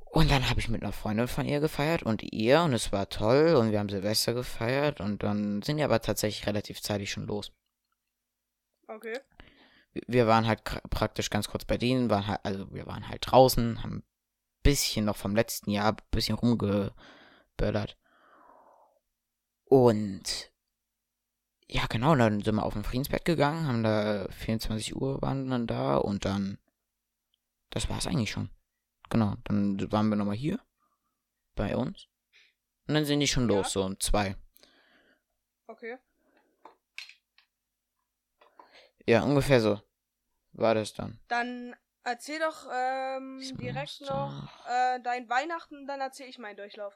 [0.05, 3.09] Und dann habe ich mit einer Freundin von ihr gefeiert und ihr und es war
[3.09, 7.27] toll und wir haben Silvester gefeiert und dann sind wir aber tatsächlich relativ zeitig schon
[7.27, 7.51] los.
[8.87, 9.19] Okay.
[10.07, 13.83] Wir waren halt praktisch ganz kurz bei denen, waren halt, also wir waren halt draußen,
[13.83, 14.03] haben ein
[14.63, 17.97] bisschen noch vom letzten Jahr ein bisschen rumgeböllert.
[19.65, 20.51] Und
[21.69, 25.67] ja, genau, dann sind wir auf ein Friedensbett gegangen, haben da 24 Uhr waren dann
[25.67, 26.59] da und dann
[27.69, 28.49] das war's eigentlich schon.
[29.09, 30.59] Genau, dann waren wir nochmal hier
[31.55, 32.07] bei uns.
[32.87, 33.57] Und dann sind die schon Ja.
[33.57, 34.37] los, so um zwei.
[35.67, 35.97] Okay.
[39.05, 39.81] Ja, ungefähr so
[40.57, 41.19] war das dann.
[41.27, 46.93] Dann erzähl doch ähm, direkt noch äh, dein Weihnachten, dann erzähl ich meinen Durchlauf.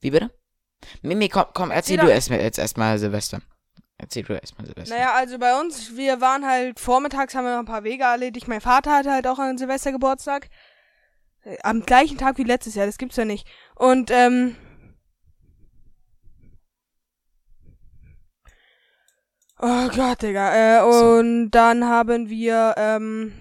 [0.00, 0.30] Wie bitte?
[1.02, 3.40] Mimi, komm, komm erzähl, Erzähl du erst mal jetzt erstmal Silvester.
[3.96, 4.94] Erzähl du erstmal Silvester.
[4.94, 8.46] Naja, also bei uns, wir waren halt vormittags, haben wir noch ein paar Wege erledigt.
[8.46, 10.50] Mein Vater hatte halt auch einen Silvestergeburtstag.
[11.42, 13.46] Äh, Am gleichen Tag wie letztes Jahr, das gibt's ja nicht.
[13.74, 14.56] Und, ähm.
[19.60, 20.54] Oh Gott, Digga.
[20.54, 21.18] Äh, So.
[21.18, 23.32] und dann haben wir, ähm.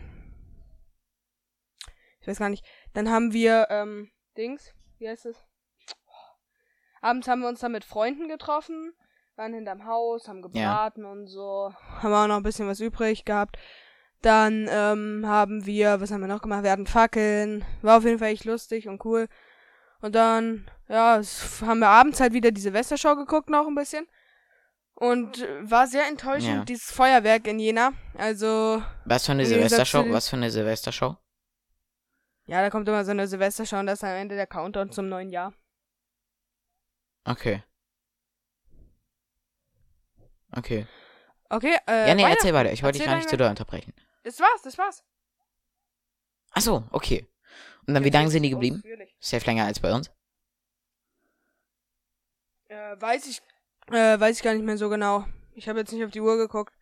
[2.22, 2.66] Ich weiß gar nicht.
[2.94, 4.74] Dann haben wir, ähm, Dings.
[4.98, 5.38] Wie heißt es?
[7.02, 8.94] Abends haben wir uns dann mit Freunden getroffen
[9.38, 11.72] waren hinterm Haus, haben gebraten und so.
[12.02, 13.58] Haben auch noch ein bisschen was übrig gehabt.
[14.22, 16.64] Dann ähm, haben wir, was haben wir noch gemacht?
[16.64, 17.64] Wir hatten Fackeln.
[17.84, 19.28] War auf jeden Fall echt lustig und cool.
[20.02, 21.22] Und dann, ja,
[21.62, 24.08] haben wir abends halt wieder die Silvestershow geguckt noch ein bisschen.
[25.00, 26.66] Und war sehr enttäuschend, Ja.
[26.66, 27.92] dieses Feuerwerk in Jena.
[28.16, 30.04] Also, Was für eine Silvestershow?
[30.04, 31.18] zu Was für eine Silvestershow?
[32.48, 35.08] ja, da kommt immer so eine Silvestershow und das ist am Ende der Countdown zum
[35.08, 35.54] neuen Jahr.
[37.26, 37.62] Okay.
[40.56, 40.88] Okay.
[41.50, 42.34] Okay, äh, ja, nee, weiter.
[42.36, 42.72] erzähl weiter.
[42.72, 43.94] Ich wollte dich gar nicht zu doll unterbrechen.
[44.24, 45.04] Das war's, das war's.
[46.52, 47.28] Ach so, okay.
[47.86, 48.82] Und dann, wie lange sind die geblieben?
[49.20, 50.10] Safe länger als bei uns?
[52.70, 53.42] Äh, weiß ich,
[53.92, 55.26] äh, weiß ich gar nicht mehr so genau.
[55.54, 56.74] Ich habe jetzt nicht auf die Uhr geguckt.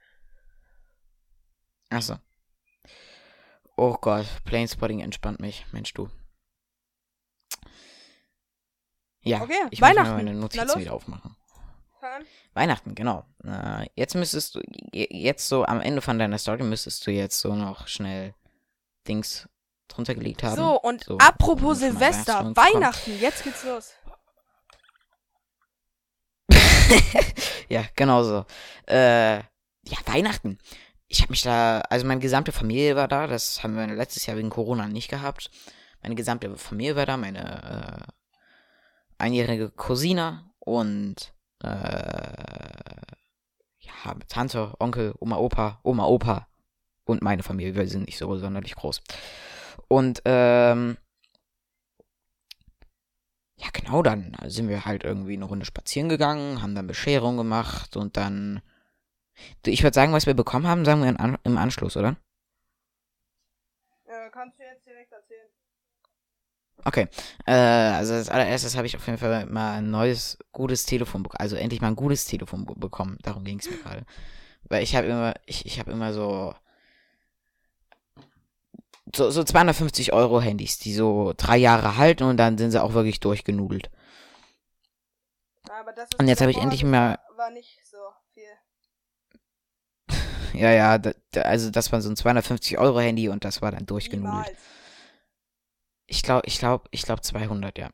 [1.89, 2.17] Ach so.
[3.77, 5.65] Oh Gott, Planespotting entspannt mich.
[5.71, 6.09] Mensch, du.
[9.21, 10.09] Ja, Okay, ich muss Weihnachten.
[10.17, 11.35] mir meine Notizen wieder aufmachen.
[12.53, 13.25] Weihnachten, genau.
[13.43, 14.61] Äh, jetzt müsstest du,
[14.93, 18.35] je- jetzt so am Ende von deiner Story müsstest du jetzt so noch schnell
[19.07, 19.49] Dings
[19.87, 20.55] drunter gelegt haben.
[20.55, 22.55] So, und So, apropos um Silvester.
[22.55, 23.93] Weihnachten, jetzt geht's los.
[27.69, 28.45] ja, genau so.
[28.87, 30.57] Äh, ja, Weihnachten.
[31.07, 34.37] Ich habe mich da, also meine gesamte Familie war da, das haben wir letztes Jahr
[34.37, 35.51] wegen Corona nicht gehabt.
[36.01, 38.11] Meine gesamte Familie war da, meine äh,
[39.17, 41.67] einjährige Cousine und äh,
[43.79, 46.47] ja, Tante, Onkel, Oma, Opa, Oma, Opa
[47.05, 47.75] und meine Familie.
[47.75, 49.01] Wir sind nicht so sonderlich groß.
[49.87, 50.97] Und ähm,
[53.57, 57.97] ja, genau, dann sind wir halt irgendwie eine Runde spazieren gegangen, haben dann Bescherung gemacht
[57.97, 58.61] und dann.
[59.65, 62.15] Ich würde sagen, was wir bekommen haben, sagen wir im Anschluss, oder?
[64.05, 65.49] Äh, kannst du jetzt direkt erzählen?
[66.83, 67.07] Okay.
[67.47, 71.39] Äh, also als allererstes habe ich auf jeden Fall mal ein neues, gutes Telefon bekommen.
[71.39, 73.17] Also endlich mal ein gutes Telefon be- bekommen.
[73.23, 74.05] Darum ging es mir gerade.
[74.69, 76.53] Weil ich habe immer, ich, ich habe immer so,
[79.15, 79.30] so.
[79.32, 83.19] So 250 Euro Handys, die so drei Jahre halten und dann sind sie auch wirklich
[83.19, 83.89] durchgenudelt.
[86.17, 87.97] Und jetzt habe ich endlich mal War nicht so
[88.34, 88.43] viel.
[90.54, 93.86] Ja, ja, da, also das war so ein 250 Euro Handy und das war dann
[93.86, 94.45] durchgenudelt.
[94.45, 94.58] Niemals.
[96.08, 97.89] Ich glaube, ich glaube, ich glaube 200, ja.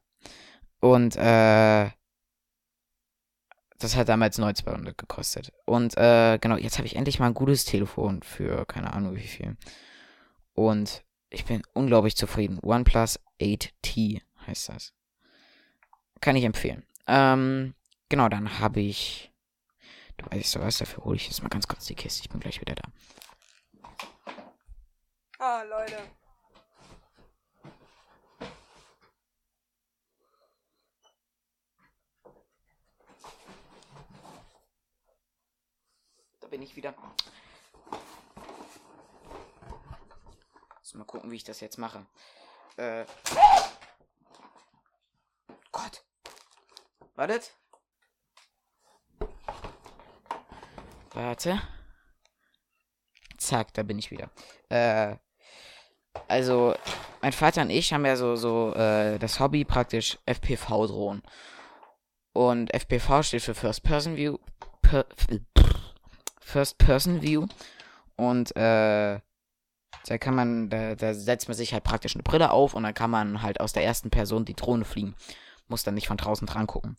[0.79, 1.89] Und äh,
[3.79, 5.51] das hat damals neu 200 gekostet.
[5.65, 9.27] Und äh, genau, jetzt habe ich endlich mal ein gutes Telefon für keine Ahnung wie
[9.27, 9.57] viel.
[10.53, 12.59] Und ich bin unglaublich zufrieden.
[12.61, 14.93] OnePlus 8T heißt das.
[16.19, 16.85] Kann ich empfehlen.
[17.07, 17.73] Ähm,
[18.09, 19.31] genau, dann habe ich.
[20.17, 22.21] Du weißt du was, dafür hole ich jetzt mal ganz kurz die Kiste.
[22.21, 22.83] Ich bin gleich wieder da.
[25.39, 25.97] Ah, Leute.
[36.41, 36.93] Da bin ich wieder.
[40.91, 42.05] So, mal gucken, wie ich das jetzt mache.
[42.75, 43.05] Äh.
[45.71, 46.03] Gott.
[47.15, 47.53] Wartet.
[51.11, 51.61] Warte.
[53.37, 54.29] Zack, da bin ich wieder.
[54.67, 55.15] Äh.
[56.27, 56.75] Also,
[57.21, 61.23] mein Vater und ich haben ja so, so, äh, das Hobby praktisch FPV-Drohnen.
[62.33, 64.39] Und FPV steht für First Person View.
[64.81, 65.05] Per,
[66.41, 67.47] First Person View.
[68.17, 69.21] Und äh,
[70.07, 72.93] da kann man, da, da setzt man sich halt praktisch eine Brille auf und dann
[72.93, 75.15] kann man halt aus der ersten Person die Drohne fliegen.
[75.67, 76.97] Muss dann nicht von draußen dran gucken.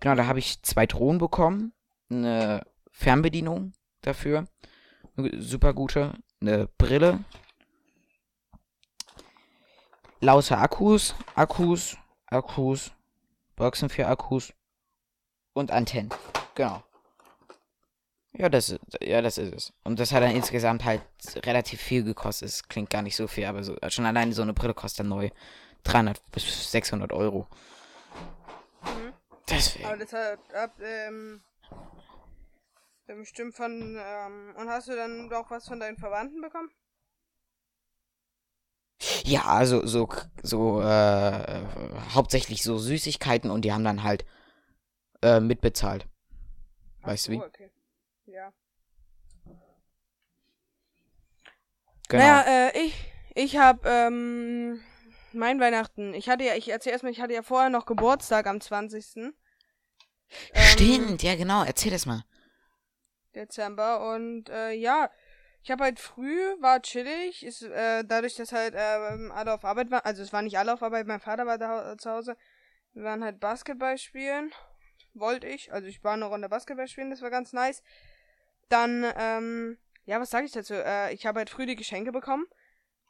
[0.00, 1.72] Genau, da habe ich zwei Drohnen bekommen.
[2.10, 4.46] Eine Fernbedienung dafür.
[5.38, 6.14] Super gute.
[6.40, 7.24] Eine Brille.
[10.20, 11.14] Laute Akkus.
[11.34, 11.96] Akkus.
[12.26, 12.92] Akkus.
[13.56, 14.52] Boxen für Akkus.
[15.52, 16.10] Und Antennen.
[16.54, 16.82] Genau.
[18.32, 19.72] Ja, das, ist- ja, das ist es.
[19.84, 21.02] Und das hat dann insgesamt halt
[21.44, 22.48] relativ viel gekostet.
[22.48, 25.08] Es klingt gar nicht so viel, aber so, schon alleine so eine Brille kostet dann
[25.08, 25.30] neu
[25.84, 27.46] 300 bis 600 Euro.
[28.82, 29.12] Mhm.
[29.48, 29.86] Deswegen.
[29.86, 31.42] Aber das hat, ab, ähm,
[33.06, 36.70] bestimmt von, ähm, und hast du dann auch was von deinen Verwandten bekommen?
[39.24, 40.08] Ja, also so,
[40.42, 41.62] so, äh,
[42.14, 44.24] hauptsächlich so Süßigkeiten und die haben dann halt
[45.22, 46.06] äh, mitbezahlt.
[47.02, 47.36] Weißt du wie?
[47.40, 47.70] Okay.
[48.26, 48.52] Ja.
[52.08, 52.22] Genau.
[52.24, 54.80] Naja, äh, ich, ich hab, ähm,
[55.32, 58.60] mein Weihnachten, ich hatte ja, ich erzähl erstmal, ich hatte ja vorher noch Geburtstag am
[58.60, 59.16] 20.
[59.16, 59.34] ähm,
[60.54, 62.24] Stimmt, ja genau, erzähl das mal.
[63.34, 65.10] Dezember und äh, ja,
[65.62, 69.90] ich habe halt früh, war chillig, ist, äh, dadurch, dass halt ähm, alle auf Arbeit
[69.90, 72.36] waren, also es waren nicht alle auf Arbeit, mein Vater war da zu Hause,
[72.94, 74.50] wir waren halt Basketball spielen,
[75.12, 77.82] wollte ich, also ich war eine Runde Basketball spielen, das war ganz nice.
[78.70, 80.72] Dann, ähm, ja, was sage ich dazu?
[80.72, 82.46] Äh, ich habe halt früh die Geschenke bekommen,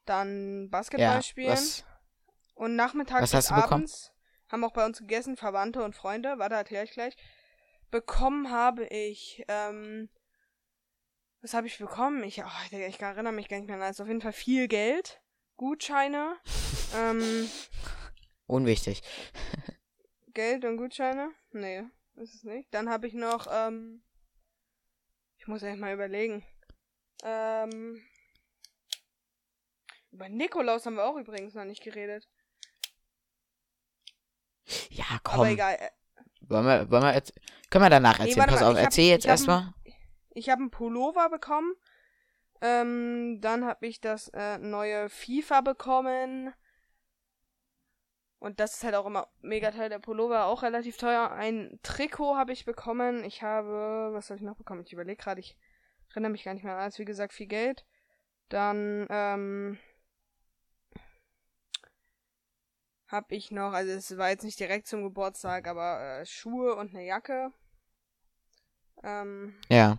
[0.05, 1.85] dann Basketball Ja, spielen was,
[2.55, 3.73] und nachmittags was bis du bekommen?
[3.73, 4.13] abends
[4.49, 7.17] haben auch bei uns gegessen, Verwandte und Freunde, warte, erkläre ich gleich.
[7.93, 10.09] Bekommen habe ich, ähm,
[11.41, 12.25] was habe ich bekommen?
[12.25, 13.81] Ich, oh, ich, erinnere mich gar nicht mehr.
[13.81, 15.23] Also auf jeden Fall viel Geld,
[15.57, 16.37] Gutscheine,
[16.97, 17.49] ähm,
[18.47, 19.03] Unwichtig.
[20.35, 21.31] Geld und Gutscheine?
[21.53, 21.85] Nee,
[22.17, 22.75] ist es nicht.
[22.75, 24.03] Dann habe ich noch, ähm,
[25.37, 26.45] ich muss echt mal überlegen.
[27.25, 28.03] Ähm,
[30.11, 32.29] über Nikolaus haben wir auch übrigens noch nicht geredet.
[34.91, 35.41] Ja, komm.
[35.41, 35.75] Aber egal.
[35.75, 35.91] äh,
[36.43, 37.33] Wollen wir, wollen wir jetzt,
[37.71, 38.39] können wir danach Nee, erzählen?
[38.41, 39.75] warte Pass mal, auf, ich hab- erzähl jetzt erstmal.
[40.31, 41.75] Ich habe einen Pullover bekommen.
[42.61, 46.53] Ähm, dann habe ich das äh, neue FIFA bekommen.
[48.41, 49.89] Und das ist halt auch immer mega teuer.
[49.89, 51.31] Der Pullover auch relativ teuer.
[51.33, 53.25] Ein Trikot habe ich bekommen.
[53.25, 54.83] Ich habe, was habe ich noch bekommen?
[54.85, 55.57] Ich überlege gerade, ich
[56.11, 56.99] erinnere mich gar nicht mehr an alles.
[56.99, 57.87] Wie gesagt, viel Geld.
[58.49, 59.79] Dann, ähm,
[63.09, 66.95] habe ich noch, also es war jetzt nicht direkt zum Geburtstag, aber äh, Schuhe und
[66.95, 67.53] eine Jacke.
[69.03, 69.99] Ähm, Ja.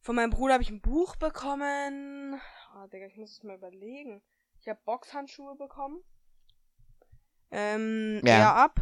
[0.00, 2.40] von meinem Bruder habe ich ein Buch bekommen.
[2.74, 4.22] Oh, Digga, ich muss es mal überlegen.
[4.60, 6.02] Ich habe Boxhandschuhe bekommen.
[7.50, 8.54] Ähm, Ja.
[8.64, 8.80] Up.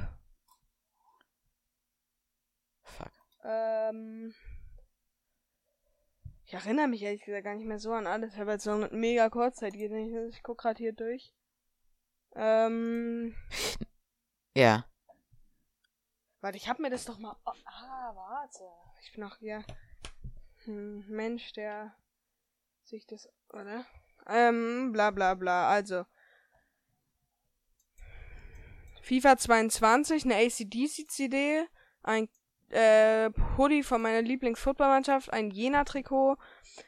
[2.85, 3.11] Fuck.
[3.45, 4.33] Ähm,
[6.47, 8.35] ich erinnere mich ehrlich gesagt gar nicht mehr so an alles.
[8.35, 9.75] Ich habe jetzt so eine mega Kurzzeit.
[9.75, 11.35] Ich, ich guck gerade hier durch.
[12.35, 13.35] Ähm,
[14.57, 14.87] Ja.
[16.41, 17.37] warte, ich habe mir das doch mal.
[17.45, 18.65] Oh, ah, warte.
[19.03, 19.65] Ich bin auch hier
[20.67, 21.95] ein Mensch, der
[22.85, 23.85] sich das, oder?
[24.27, 25.69] Ähm, bla bla bla.
[25.69, 26.07] Also.
[29.03, 31.67] FIFA 22, eine ACDC-CD,
[32.03, 32.29] ein
[32.71, 36.37] äh, Hoodie von meiner Lieblingsfootballmannschaft, ein Jena-Trikot,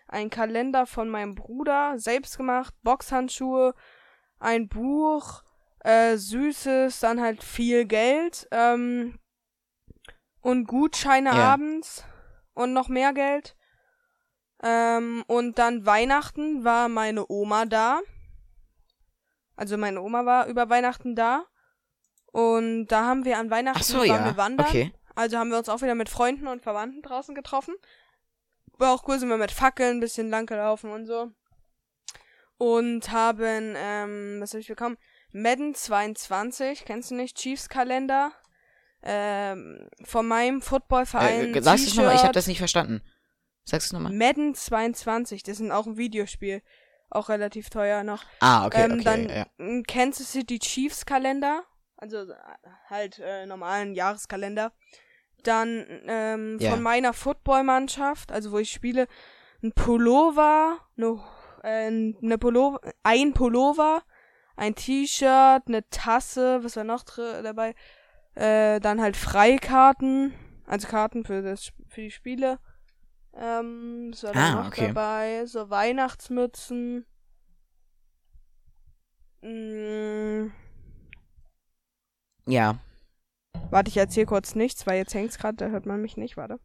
[0.08, 3.74] ein Kalender von meinem Bruder, selbst gemacht, Boxhandschuhe,
[4.38, 5.42] ein Buch,
[5.80, 9.18] äh, Süßes, dann halt viel Geld, ähm,
[10.40, 11.52] und Gutscheine Ja.
[11.52, 12.04] abends
[12.54, 13.56] und noch mehr Geld.
[14.62, 18.00] Ähm, und dann Weihnachten war meine Oma da.
[19.56, 21.44] Also meine Oma war über Weihnachten da.
[22.32, 24.36] Und da haben wir an Weihnachten Ach so, ja.
[24.36, 24.66] wandern.
[24.66, 24.92] Okay.
[25.18, 27.74] Also haben wir uns auch wieder mit Freunden und Verwandten draußen getroffen.
[28.78, 31.32] War auch cool, sind wir mit Fackeln ein bisschen lang gelaufen und so.
[32.56, 34.96] Und haben, ähm, was habe ich bekommen?
[35.32, 37.36] Madden 22, kennst du nicht?
[37.36, 38.30] Chiefs Kalender.
[39.02, 41.52] Ähm, von meinem Footballverein.
[41.52, 42.14] Äh, sagst du es nochmal?
[42.14, 43.02] Ich habe das nicht verstanden.
[43.64, 44.12] Sagst du es nochmal?
[44.12, 46.62] Madden 22, das ist auch ein Videospiel.
[47.10, 48.22] Auch relativ teuer noch.
[48.38, 49.82] Ah, okay, ähm, okay, dann ja.
[49.88, 51.64] Kansas City Chiefs Kalender.
[51.96, 52.36] Also äh,
[52.88, 54.72] halt äh, normalen Jahreskalender.
[55.44, 56.70] Dann ähm, Ja.
[56.70, 59.06] von meiner Footballmannschaft, also wo ich spiele,
[59.62, 61.20] ein Pullover, eine,
[61.62, 61.86] äh,
[62.22, 64.02] eine Pullover, ein Pullover,
[64.56, 67.74] ein T-Shirt, eine Tasse, was war noch dabei?
[68.34, 70.34] Äh, dann halt Freikarten,
[70.66, 72.58] also Karten für das für die Spiele.
[73.34, 74.88] Ähm, was war Ah, noch okay.
[74.88, 75.46] dabei?
[75.46, 77.06] So Weihnachtsmützen.
[79.42, 80.50] Mm,
[82.46, 82.78] Ja.
[83.70, 86.58] Warte, ich erzähl kurz nichts, weil jetzt hängt's gerade, da hört man mich nicht, warte.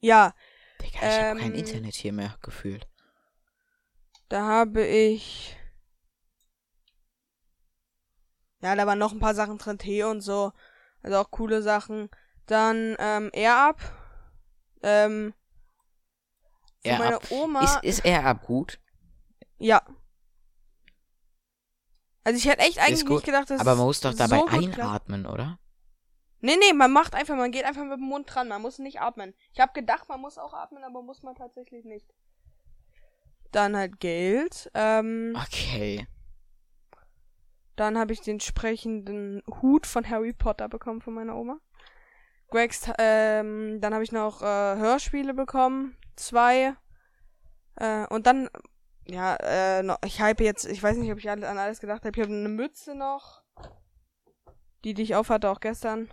[0.00, 0.34] Ja,
[0.80, 2.86] Digga, ich hab kein Ähm, Internet hier mehr gefühlt.
[4.28, 5.56] da habe ich.
[8.60, 10.52] Ja, da waren noch ein paar Sachen drin, Tee und so.
[11.02, 12.10] Also auch coole Sachen.
[12.46, 13.80] Dann, ähm, Air Up.
[14.82, 15.34] Ähm.
[16.82, 17.30] Air meiner Up.
[17.30, 17.64] Oma.
[17.64, 18.80] Ist, ist er ab gut?
[19.58, 19.82] ja.
[22.28, 24.72] Also ich hätte echt eigentlich nicht gedacht, dass Aber man muss doch dabei so gut
[24.72, 24.78] klappt.
[24.78, 25.58] einatmen, oder?
[26.40, 29.00] Nee, nee, man macht einfach, man geht einfach mit dem Mund dran, man muss nicht
[29.00, 29.32] atmen.
[29.54, 32.06] Ich habe gedacht, man muss auch atmen, aber muss man tatsächlich nicht.
[33.50, 34.70] Dann halt Geld.
[34.74, 36.06] Ähm, Okay.
[37.76, 41.58] dann habe ich den entsprechenden Hut von Harry Potter bekommen von meiner Oma.
[42.50, 46.74] Gregs, ähm, dann habe ich noch äh, Hörspiele bekommen, zwei.
[47.76, 48.50] Äh, und dann,
[49.08, 52.16] ja, äh, noch, ich habe jetzt, ich weiß nicht, ob ich an alles gedacht habe.
[52.16, 53.42] Ich habe eine Mütze noch,
[54.84, 56.10] die, die ich aufhatte, auch gestern.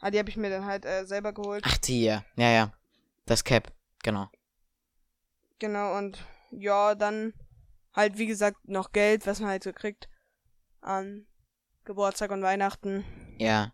[0.00, 1.64] Ah, die habe ich mir dann halt äh, selber geholt.
[1.66, 2.24] Ach, die ja.
[2.36, 2.72] Ja, ja.
[3.24, 3.72] Das Cap.
[4.02, 4.28] Genau.
[5.58, 7.32] Genau, und ja, dann
[7.94, 10.08] halt, wie gesagt, noch Geld, was man halt so kriegt
[10.82, 11.26] an
[11.84, 13.04] Geburtstag und Weihnachten.
[13.38, 13.72] Ja.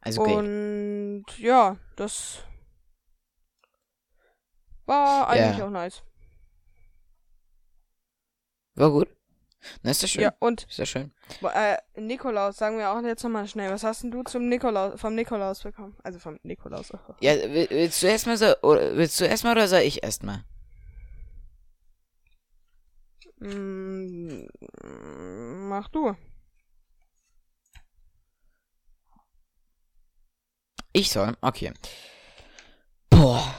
[0.00, 0.36] Also Geld.
[0.38, 2.44] Und ja, das
[4.86, 5.66] war eigentlich Ja.
[5.66, 6.02] auch nice.
[8.74, 9.08] War gut.
[9.82, 10.22] Na, ist das schön.
[10.22, 11.12] Ja, und Ist das schön.
[11.54, 13.70] äh, Nikolaus, sagen wir auch jetzt nochmal schnell.
[13.70, 15.96] Was hast denn du zum Nikolaus, vom Nikolaus bekommen?
[16.02, 16.90] Also vom Nikolaus.
[17.20, 20.44] Ja, will- willst du erstmal so, oder willst du erstmal oder soll ich erstmal?
[23.38, 24.46] Mm,
[25.68, 26.16] mach du.
[30.92, 31.34] Ich soll?
[31.40, 31.72] Okay.
[33.10, 33.54] Boah.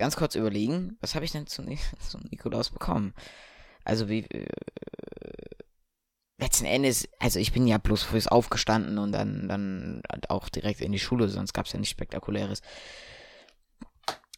[0.00, 3.12] Ganz kurz überlegen, was habe ich denn zu, Ni zu Nikolaus bekommen?
[3.84, 4.20] Also wie.
[4.30, 4.46] Äh,
[6.38, 10.90] letzten Endes, also ich bin ja bloß früh aufgestanden und dann, dann auch direkt in
[10.90, 12.62] die Schule, sonst gab es ja nichts Spektakuläres.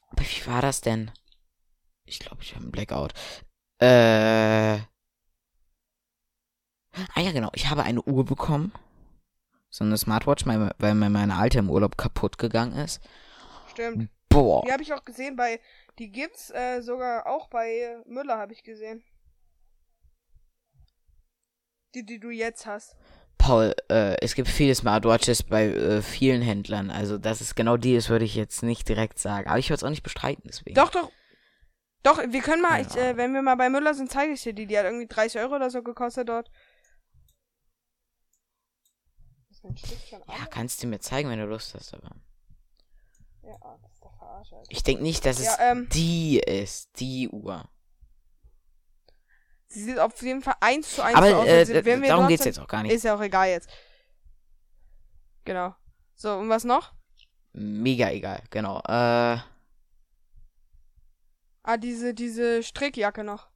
[0.08, 1.12] Aber wie war das denn?
[2.06, 3.12] Ich glaube, ich habe einen Blackout.
[3.78, 4.78] Äh.
[7.14, 7.50] Ah ja, genau.
[7.54, 8.72] Ich habe eine Uhr bekommen.
[9.70, 13.00] So eine Smartwatch, weil, weil mir meine alte im Urlaub kaputt gegangen ist.
[13.70, 14.10] Stimmt.
[14.32, 14.62] Boah.
[14.66, 15.60] Die habe ich auch gesehen bei.
[15.98, 19.04] Die gibt's äh, sogar auch bei Müller, habe ich gesehen.
[21.94, 22.96] Die, die du jetzt hast.
[23.36, 26.90] Paul, äh, es gibt viele Smartwatches bei äh, vielen Händlern.
[26.90, 29.48] Also, dass es genau die ist, würde ich jetzt nicht direkt sagen.
[29.48, 30.74] Aber ich würde es auch nicht bestreiten, deswegen.
[30.74, 31.10] Doch, doch.
[32.04, 32.86] Doch, wir können mal, Ja.
[32.88, 34.66] ich, äh, wenn wir mal bei Müller sind, zeige ich dir die.
[34.66, 36.50] Die hat irgendwie 30 Euro oder so gekostet dort.
[39.62, 40.50] Ja, an?
[40.50, 42.16] kannst du mir zeigen, wenn du Lust hast, aber.
[43.42, 43.78] Ja,
[44.32, 44.62] ah, Alter.
[44.68, 47.68] Ich denke nicht, dass es Ja, ähm, die ist, die Uhr.
[49.68, 51.46] sie sieht auf jeden Fall eins zu eins Aber so aus.
[51.46, 52.54] äh, als wenn wir darum geht's sind.
[52.56, 52.92] jetzt auch gar nicht.
[52.92, 53.68] Ist ja auch egal jetzt.
[55.44, 55.74] Genau.
[56.14, 56.94] So, und was noch?
[57.52, 58.80] Mega egal, genau.
[58.86, 59.38] Äh,
[61.64, 63.48] Ah, diese, diese Strickjacke noch.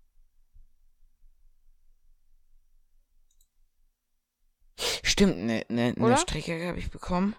[5.02, 6.16] stimmt, ne, ne, ne Oder?
[6.18, 7.34] Strecke habe ich bekommen.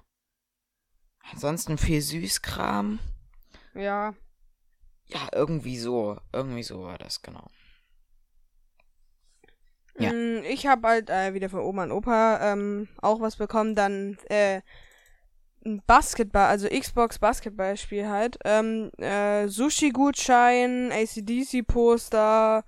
[1.31, 2.99] Ansonsten viel Süßkram.
[3.77, 4.13] Ja.
[5.07, 6.19] Ja, irgendwie so.
[6.33, 7.49] Irgendwie so war das, genau.
[9.99, 10.11] Ja.
[10.11, 13.75] Mm, Ich habe halt äh, wieder von Oma und Opa ähm, auch was bekommen.
[13.75, 14.61] Dann äh,
[15.65, 18.37] ein Basketball, also Xbox Basketballspiel halt.
[18.45, 22.63] Ähm, äh, Sushi-Gutschein, ACDC-Poster,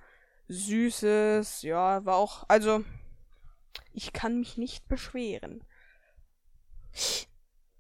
[0.48, 2.84] Süßes, ja, war auch, also
[3.94, 5.64] ich kann mich nicht beschweren.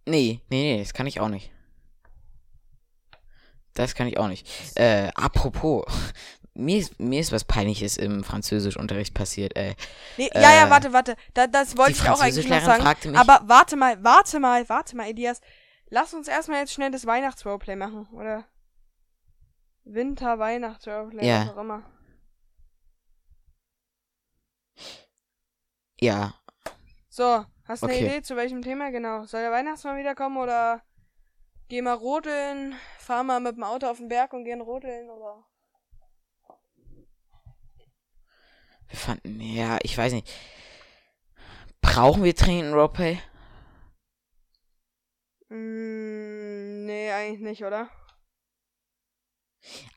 [0.06, 1.52] Nee, nee, nee, das kann ich auch nicht.
[3.80, 4.46] Das kann ich auch nicht.
[4.76, 5.86] Äh, apropos,
[6.54, 9.74] mir ist, mir ist was Peinliches im Französischunterricht passiert, ey.
[10.18, 11.16] Nee, ja, ja, Äh, warte, warte.
[11.34, 12.84] Da, das wollte ich auch eigentlich noch sagen.
[13.12, 15.40] mich- Aber warte mal, warte mal, warte mal, Elias.
[15.90, 18.44] Lass uns erstmal jetzt schnell das Weihnachts-Roleplay machen, oder?
[19.86, 21.42] Winter-Weihnachts-Roleplay, Ja.
[21.48, 21.84] was auch immer.
[26.02, 26.34] Ja,
[27.10, 28.06] So, hast du eine Okay.
[28.06, 28.92] Idee zu welchem Thema?
[28.92, 29.26] Genau.
[29.26, 30.82] Soll der Weihnachtsmann wiederkommen oder
[31.70, 35.46] geh mal rodeln, fahr mal mit dem Auto auf den Berg und gehen rodeln oder?
[38.90, 40.28] wir fanden, ja, ich weiß nicht.
[41.80, 43.20] Brauchen wir dringend Roleplay?
[45.50, 47.90] Mm, nee, eigentlich nicht, oder?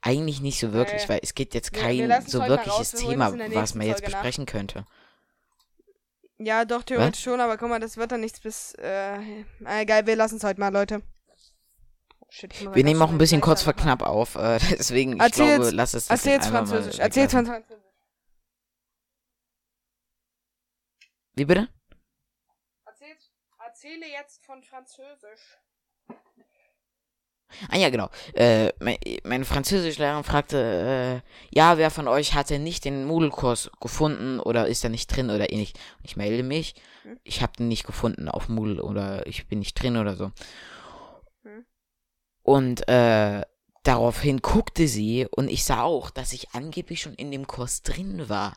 [0.03, 1.09] Eigentlich nicht so wirklich, Nee.
[1.09, 4.13] weil es gibt jetzt kein wir so wirkliches raus, Thema, es was man jetzt Folge
[4.13, 4.21] nach.
[4.21, 4.85] besprechen könnte.
[6.39, 9.45] Ja, doch, theoretisch schon, aber guck mal, das wird dann nichts bis, äh,
[9.87, 11.03] geil, wir lassen's heute mal, Leute.
[12.35, 15.65] Shit, Wir nehmen auch ein bisschen kurz vor knapp auf, äh, deswegen, ich Erzähl glaube,
[15.65, 17.33] jetzt- lass es das Erzähl jetzt Französisch, erzähl jetzt.
[17.33, 17.67] Französisch.
[21.35, 21.69] Wie bitte?
[22.87, 23.17] Erzähl,
[23.67, 25.59] erzähle jetzt von Französisch.
[27.69, 28.09] Ah ja, genau.
[28.33, 34.41] Äh, mein, meine Französischlehrerin fragte, äh, ja, wer von euch hatte nicht den Moodle-Kurs gefunden
[34.41, 35.75] oder ist da nicht drin oder ähnlich.
[36.03, 36.75] Ich melde mich.
[37.03, 37.21] Hm?
[37.25, 40.33] Ich habe den nicht gefunden auf Moodle oder ich bin nicht drin oder so.
[42.43, 43.43] Und äh,
[43.83, 48.29] daraufhin guckte sie und ich sah auch, dass ich angeblich schon in dem Kurs drin
[48.29, 48.57] war.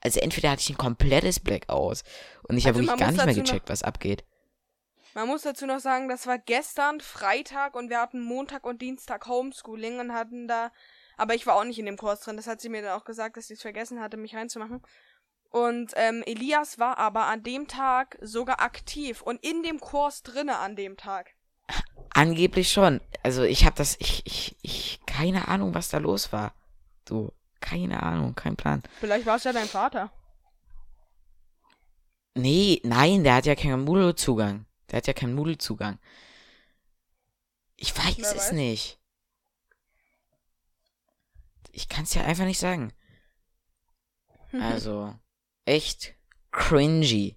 [0.00, 2.02] Also entweder hatte ich ein komplettes Blackout
[2.42, 4.24] und ich habe Also wirklich man gar nicht mehr gecheckt, was abgeht.
[5.14, 9.26] Man muss dazu noch sagen, das war gestern Freitag und wir hatten Montag und Dienstag
[9.28, 10.72] Homeschooling und hatten da,
[11.16, 12.36] aber ich war auch nicht in dem Kurs drin.
[12.36, 14.82] Das hat sie mir dann auch gesagt, dass sie es vergessen hatte, mich reinzumachen.
[15.50, 20.58] Und ähm, Elias war aber an dem Tag sogar aktiv und in dem Kurs drinne
[20.58, 21.33] an dem Tag.
[22.10, 23.00] Angeblich schon.
[23.22, 26.54] Also ich habe das, ich, ich, ich, keine Ahnung, was da los war.
[27.04, 28.82] Du, keine Ahnung, kein Plan.
[29.00, 30.12] Vielleicht war es ja dein Vater.
[32.34, 34.66] Nee, nein, der hat ja keinen Moodle-Zugang.
[34.90, 35.98] Der hat ja keinen Moodle-Zugang.
[37.76, 38.52] Ich weiß Wer es weiß?
[38.52, 39.00] nicht.
[41.72, 42.92] Ich kann es ja einfach nicht sagen.
[44.60, 45.12] Also,
[45.64, 46.14] echt
[46.52, 47.36] cringy.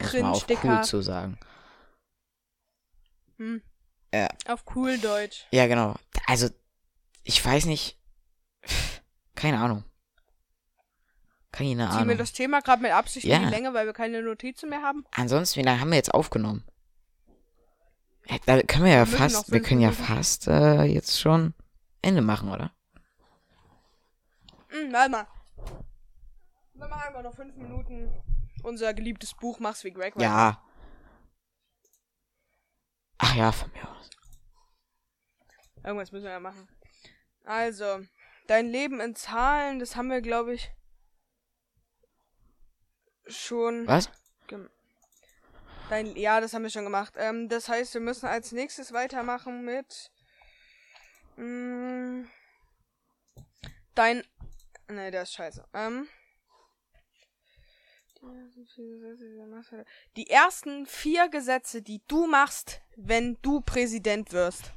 [0.00, 1.38] Muss man auf cool zu sagen.
[3.40, 3.62] Hm.
[4.12, 4.28] Ja.
[4.48, 5.46] Auf cool Deutsch.
[5.50, 5.94] Ja, genau.
[6.26, 6.48] Also,
[7.24, 7.98] ich weiß nicht.
[9.34, 9.84] Keine Ahnung.
[11.50, 12.18] Keine Ziehen wir Ahnung.
[12.18, 13.36] das Thema gerade mit Absicht Ja.
[13.38, 15.04] in die Länge, weil wir keine Notizen mehr haben?
[15.12, 16.64] Ansonsten, wie lange haben wir jetzt aufgenommen?
[18.46, 21.54] Da können wir ja Wir fast, wir können ja fast äh, jetzt schon
[22.02, 22.72] Ende machen, oder?
[24.68, 25.26] Hm, warte mal.
[26.74, 28.12] Wir machen einfach noch fünf Minuten
[28.62, 30.14] unser geliebtes Buch Mach's wie Greg.
[30.20, 30.62] Ja.
[33.22, 34.10] Ach ja, von mir aus.
[35.84, 36.68] Irgendwas müssen wir ja machen.
[37.44, 38.00] Also,
[38.46, 40.70] dein Leben in Zahlen, das haben wir, glaube ich,
[43.26, 43.86] schon.
[43.86, 44.10] Was?
[45.90, 47.14] Dein, ja, das haben wir schon gemacht.
[47.16, 50.10] Ähm, das heißt, wir müssen als nächstes weitermachen mit.
[51.36, 52.30] Mh, mm,
[53.94, 54.24] dein.
[54.88, 55.66] Ne, der ist scheiße.
[55.74, 56.08] Ähm.
[60.16, 64.72] Die ersten vier Gesetze, die du machst, wenn du Präsident wirst.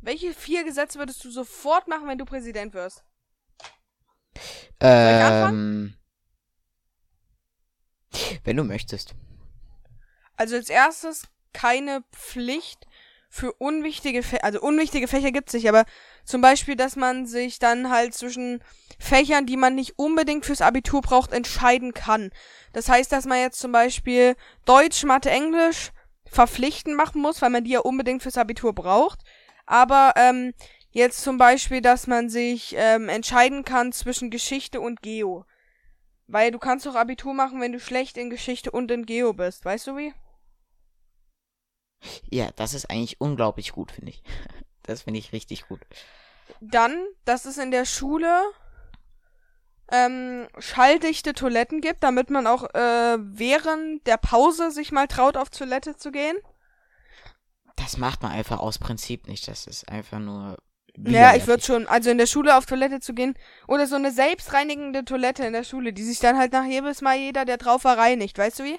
[0.00, 3.04] Welche vier Gesetze würdest du sofort machen, wenn du Präsident wirst?
[4.80, 5.94] Ähm,
[8.44, 9.14] wenn du möchtest.
[10.36, 12.86] Also als erstes keine Pflicht
[13.34, 15.86] für unwichtige Fächer, also unwichtige Fächer gibt's nicht, aber
[16.24, 18.62] zum Beispiel, dass man sich dann halt zwischen
[19.00, 22.30] Fächern, die man nicht unbedingt fürs Abitur braucht, entscheiden kann.
[22.72, 25.90] Das heißt, dass man jetzt zum Beispiel Deutsch, Mathe, Englisch
[26.26, 29.18] verpflichtend machen muss, weil man die ja unbedingt fürs Abitur braucht.
[29.66, 30.54] Aber ähm,
[30.92, 35.44] jetzt zum Beispiel, dass man sich ähm, entscheiden kann zwischen Geschichte und Geo.
[36.28, 39.64] Weil du kannst doch Abitur machen, wenn du schlecht in Geschichte und in Geo bist.
[39.64, 40.14] Weißt du wie?
[42.30, 44.22] Ja, das ist eigentlich unglaublich gut, finde ich.
[44.86, 45.80] Das finde ich richtig gut.
[46.60, 48.42] Dann, dass es in der Schule
[49.90, 55.50] ähm, schalldichte Toiletten gibt, damit man auch äh, während der Pause sich mal traut, auf
[55.50, 56.36] Toilette zu gehen.
[57.76, 59.48] Das macht man einfach aus Prinzip nicht.
[59.48, 60.56] Das ist einfach nur.
[60.96, 63.34] Ja, ich würde schon, also in der Schule auf Toilette zu gehen
[63.66, 67.16] oder so eine selbstreinigende Toilette in der Schule, die sich dann halt nach jedes Mal
[67.16, 68.38] jeder, der drauf war, reinigt.
[68.38, 68.78] Weißt du wie?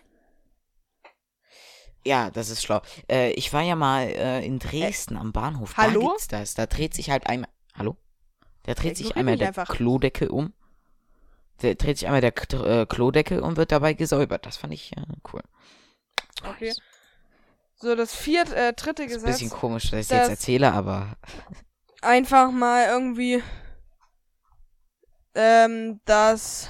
[2.06, 2.82] Ja, das ist schlau.
[3.10, 5.76] Äh, ich war ja mal äh, in Dresden äh, am Bahnhof.
[5.76, 6.01] Hallo?
[6.01, 6.53] Da gibt's das.
[6.53, 7.49] Da dreht sich halt einmal.
[7.76, 7.97] Hallo?
[8.64, 9.70] Da dreht sich einmal der einfach.
[9.70, 10.53] Klodeckel um.
[11.62, 14.45] Der dreht sich einmal der äh, Klodeckel und wird dabei gesäubert.
[14.45, 15.01] Das fand ich äh,
[15.34, 15.41] cool.
[16.47, 16.74] Okay.
[17.78, 19.22] So, das vierte, äh, dritte Gesetz.
[19.22, 21.18] Ist ein bisschen komisch, dass ich das jetzt erzähle, aber.
[22.01, 23.41] Einfach mal irgendwie.
[25.34, 26.70] Ähm, dass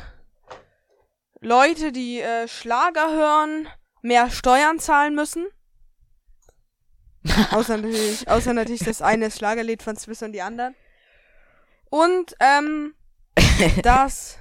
[1.42, 3.68] Leute, die äh, Schlager hören,
[4.06, 5.48] mehr Steuern zahlen müssen.
[7.52, 10.76] außer natürlich, außer natürlich das eine Schlagerlied von Swiss und die anderen.
[11.90, 12.94] Und, ähm,
[13.82, 14.38] dass,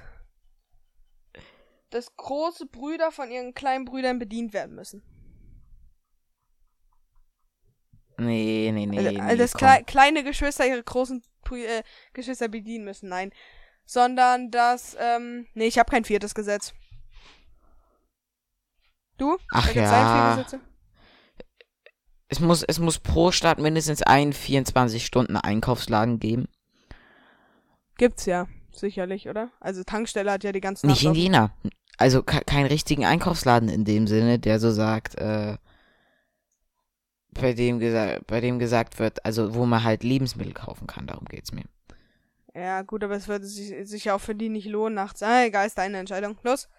[1.89, 5.03] dass große Brüder von ihren kleinen Brüdern bedient werden müssen.
[8.17, 8.97] Nee, nee, nee.
[8.97, 13.31] Also, nee dass kle kleine Geschwister ihre großen äh, Geschwister bedienen müssen, nein.
[13.85, 16.73] Sondern dass, ähm, nee, ich habe kein viertes Gesetz.
[19.17, 19.37] Du?
[19.51, 20.45] Ach ja.
[22.27, 26.47] Es muss, es muss pro Stadt mindestens einen 24-Stunden-Einkaufsladen geben.
[27.97, 29.51] Gibt's ja, sicherlich, oder?
[29.59, 30.87] Also Tankstelle hat ja die ganzen.
[30.87, 31.51] Nicht in Jena.
[31.97, 35.55] Also keinen richtigen Einkaufsladen in dem Sinne, der so sagt, äh,
[37.31, 41.25] bei dem, gesagt, bei dem gesagt wird, also wo man halt Lebensmittel kaufen kann, darum
[41.25, 41.63] geht's mir.
[42.53, 45.21] Ja, gut, aber es würde sich, sich auch für die nicht lohnen nachts.
[45.21, 46.37] Ah, egal, ist deine Entscheidung.
[46.43, 46.69] Los.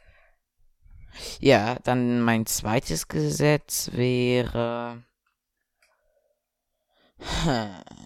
[1.40, 5.02] Ja, dann mein zweites Gesetz wäre.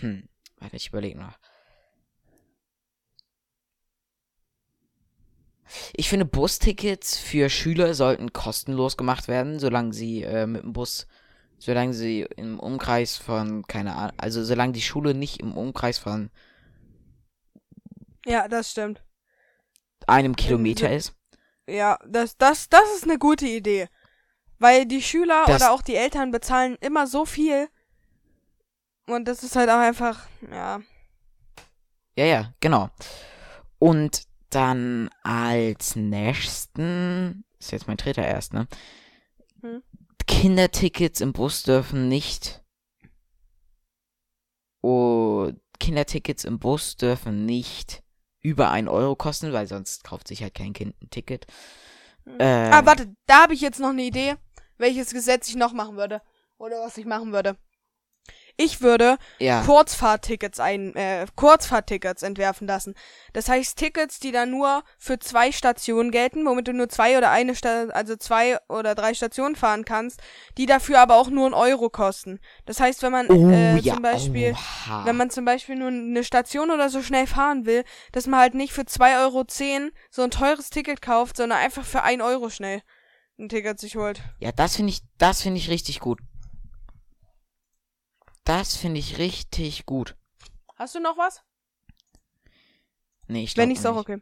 [0.00, 0.28] Hm,
[0.58, 1.38] warte, ich überlege noch.
[5.94, 11.06] Ich finde, Bustickets für Schüler sollten kostenlos gemacht werden, solange sie äh, mit dem Bus,
[11.58, 16.30] solange sie im Umkreis von, keine Ahnung, also solange die Schule nicht im Umkreis von.
[18.26, 19.02] Ja, das stimmt.
[20.06, 21.14] Einem Kilometer ist.
[21.66, 23.88] Ja, das, das, das ist eine gute Idee.
[24.58, 27.68] Weil die Schüler das oder auch die Eltern bezahlen immer so viel.
[29.06, 30.80] Und das ist halt auch einfach, ja.
[32.16, 32.90] Ja, ja, genau.
[33.78, 38.68] Und dann als nächsten, ist jetzt mein dritter erst, ne?
[39.60, 39.82] Hm?
[40.26, 42.62] Kindertickets im Bus dürfen nicht.
[44.80, 45.50] Oh,
[45.80, 48.03] Kindertickets im Bus dürfen nicht
[48.44, 51.46] über ein Euro kosten, weil sonst kauft sich halt kein Kind ein Ticket.
[52.24, 52.38] Hm.
[52.38, 54.36] Äh, ah, warte, da habe ich jetzt noch eine Idee,
[54.78, 56.22] welches Gesetz ich noch machen würde.
[56.58, 57.56] Oder was ich machen würde.
[58.56, 59.62] Ich würde Ja.
[59.62, 62.94] Kurzfahrttickets ein, äh, Kurzfahrttickets entwerfen lassen.
[63.32, 67.30] Das heißt Tickets, die dann nur für zwei Stationen gelten, womit du nur zwei oder
[67.30, 70.20] eine Sta also zwei oder drei Stationen fahren kannst,
[70.56, 72.38] die dafür aber auch nur einen Euro kosten.
[72.64, 73.94] Das heißt, wenn man Oh, äh, ja.
[73.94, 75.04] zum Beispiel Oha.
[75.04, 78.54] wenn man zum Beispiel nur eine Station oder so schnell fahren will, dass man halt
[78.54, 79.44] nicht für 2,10 Euro
[80.10, 82.82] so ein teures Ticket kauft, sondern einfach für 1 Euro schnell
[83.38, 84.20] ein Ticket sich holt.
[84.38, 86.20] Ja, das finde ich, das finde ich richtig gut.
[88.44, 90.16] Das finde ich richtig gut.
[90.76, 91.42] Hast du noch was?
[93.26, 94.20] Nee, ich Wenn nicht, ist auch okay.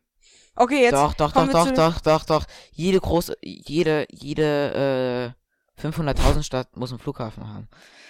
[0.54, 2.46] Okay, jetzt Doch, doch, doch, doch, zu- doch, doch, doch.
[2.72, 5.34] Jede große, jede, jede,
[5.76, 7.68] äh, 500.000 Stadt muss einen Flughafen haben.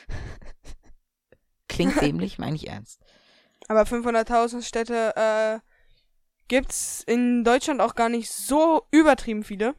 [1.68, 3.00] Klingt dämlich, meine ich ernst.
[3.68, 5.60] Aber 500.000 Städte äh,
[6.48, 9.74] gibt's in Deutschland auch gar nicht so übertrieben viele.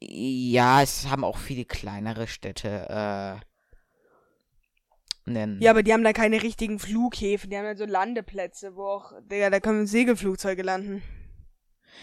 [0.00, 3.44] Ja, es haben auch viele kleinere Städte, äh,
[5.26, 5.60] nennen.
[5.60, 7.50] Ja, aber die haben da keine richtigen Flughäfen.
[7.50, 11.02] Die haben ja so Landeplätze, wo auch, Digga, da können Segelflugzeuge landen.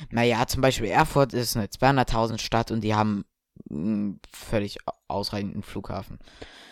[0.09, 3.25] Naja, zum Beispiel Erfurt ist eine 200.000 Stadt und die haben
[3.69, 6.19] mh, völlig ausreichenden Flughafen.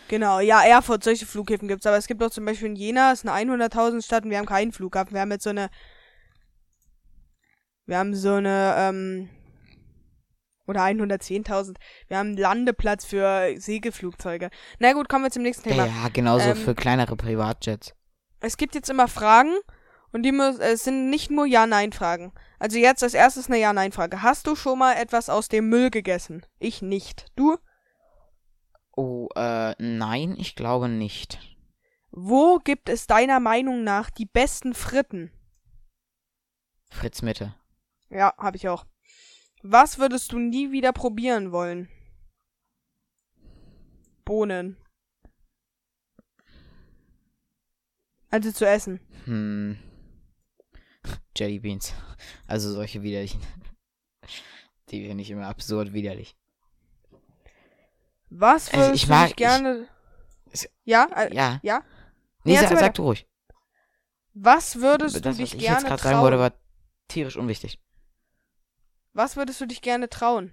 [0.08, 3.26] Genau, ja, Erfurt, solche Flughäfen gibt's, aber es gibt auch zum Beispiel in Jena, ist
[3.28, 5.14] eine 100.000 Stadt und wir haben keinen Flughafen.
[5.14, 5.70] Wir haben jetzt so eine,
[7.86, 9.28] wir haben so eine, ähm,
[10.70, 11.76] oder 110.000.
[12.08, 14.50] Wir haben einen Landeplatz für Segelflugzeuge.
[14.78, 15.86] Na gut, kommen wir zum nächsten Thema.
[15.86, 17.94] Ja, genauso Ähm, für kleinere Privatjets.
[18.40, 19.52] Es gibt jetzt immer Fragen
[20.12, 22.32] und die müssen, es sind nicht nur Ja-Nein-Fragen.
[22.58, 24.22] Also jetzt als erstes eine Ja-Nein-Frage.
[24.22, 26.46] Hast du schon mal etwas aus dem Müll gegessen?
[26.58, 27.26] Ich nicht.
[27.36, 27.58] Du?
[28.96, 31.38] Oh, äh, nein, ich glaube nicht.
[32.10, 35.30] Wo gibt es deiner Meinung nach die besten Fritten?
[36.90, 37.54] Fritz Mitte.
[38.08, 38.84] Ja, habe ich auch.
[39.62, 41.88] Was würdest du nie wieder probieren wollen?
[44.24, 44.76] Bohnen.
[48.30, 49.00] Also zu essen.
[49.24, 49.78] Hm.
[51.36, 51.92] Jelly Beans.
[52.46, 53.40] Also solche widerlichen.
[54.90, 56.36] Die finde ich immer absurd widerlich.
[58.30, 59.88] Was Also würdest ich du mag- gerne...
[60.52, 61.06] Es- ja?
[61.16, 61.58] Äh, Ja.
[61.62, 61.82] ja?
[62.44, 63.26] Nee, Nee, sag, sag du ruhig.
[64.34, 66.52] Was würdest das, du was dich ich gerne jetzt gerade sagen wollte, war
[67.08, 67.80] tierisch unwichtig.
[69.12, 70.52] Was würdest du dich gerne trauen?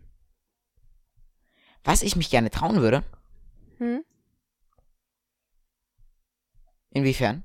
[1.84, 3.04] Was ich mich gerne trauen würde?
[3.78, 4.04] Hm?
[6.90, 7.44] Inwiefern?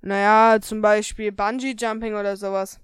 [0.00, 2.80] Naja, zum Beispiel Bungee Jumping oder sowas.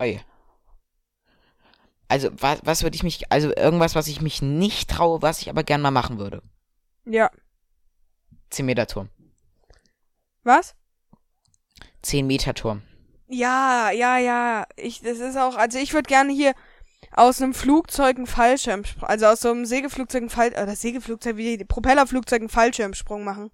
[0.00, 0.20] Oi.
[2.08, 5.48] Also, was, was würde ich mich, also irgendwas, was ich mich nicht traue, was ich
[5.48, 6.42] aber gern mal machen würde.
[7.06, 7.30] Ja.
[8.50, 9.08] 10 Meter Turm.
[10.42, 10.76] Was?
[12.04, 12.82] 10 Meter Turm.
[13.28, 14.66] Ja, ja, ja.
[14.76, 16.54] Ich, das ist auch, also ich würde gerne hier
[17.12, 21.56] aus einem Flugzeug einen Fallschirmsprung, also aus so einem Segelflugzeug einen Fall, oder Segelflugzeug, wie
[21.56, 23.50] die Propellerflugzeug einen Fallschirmsprung machen.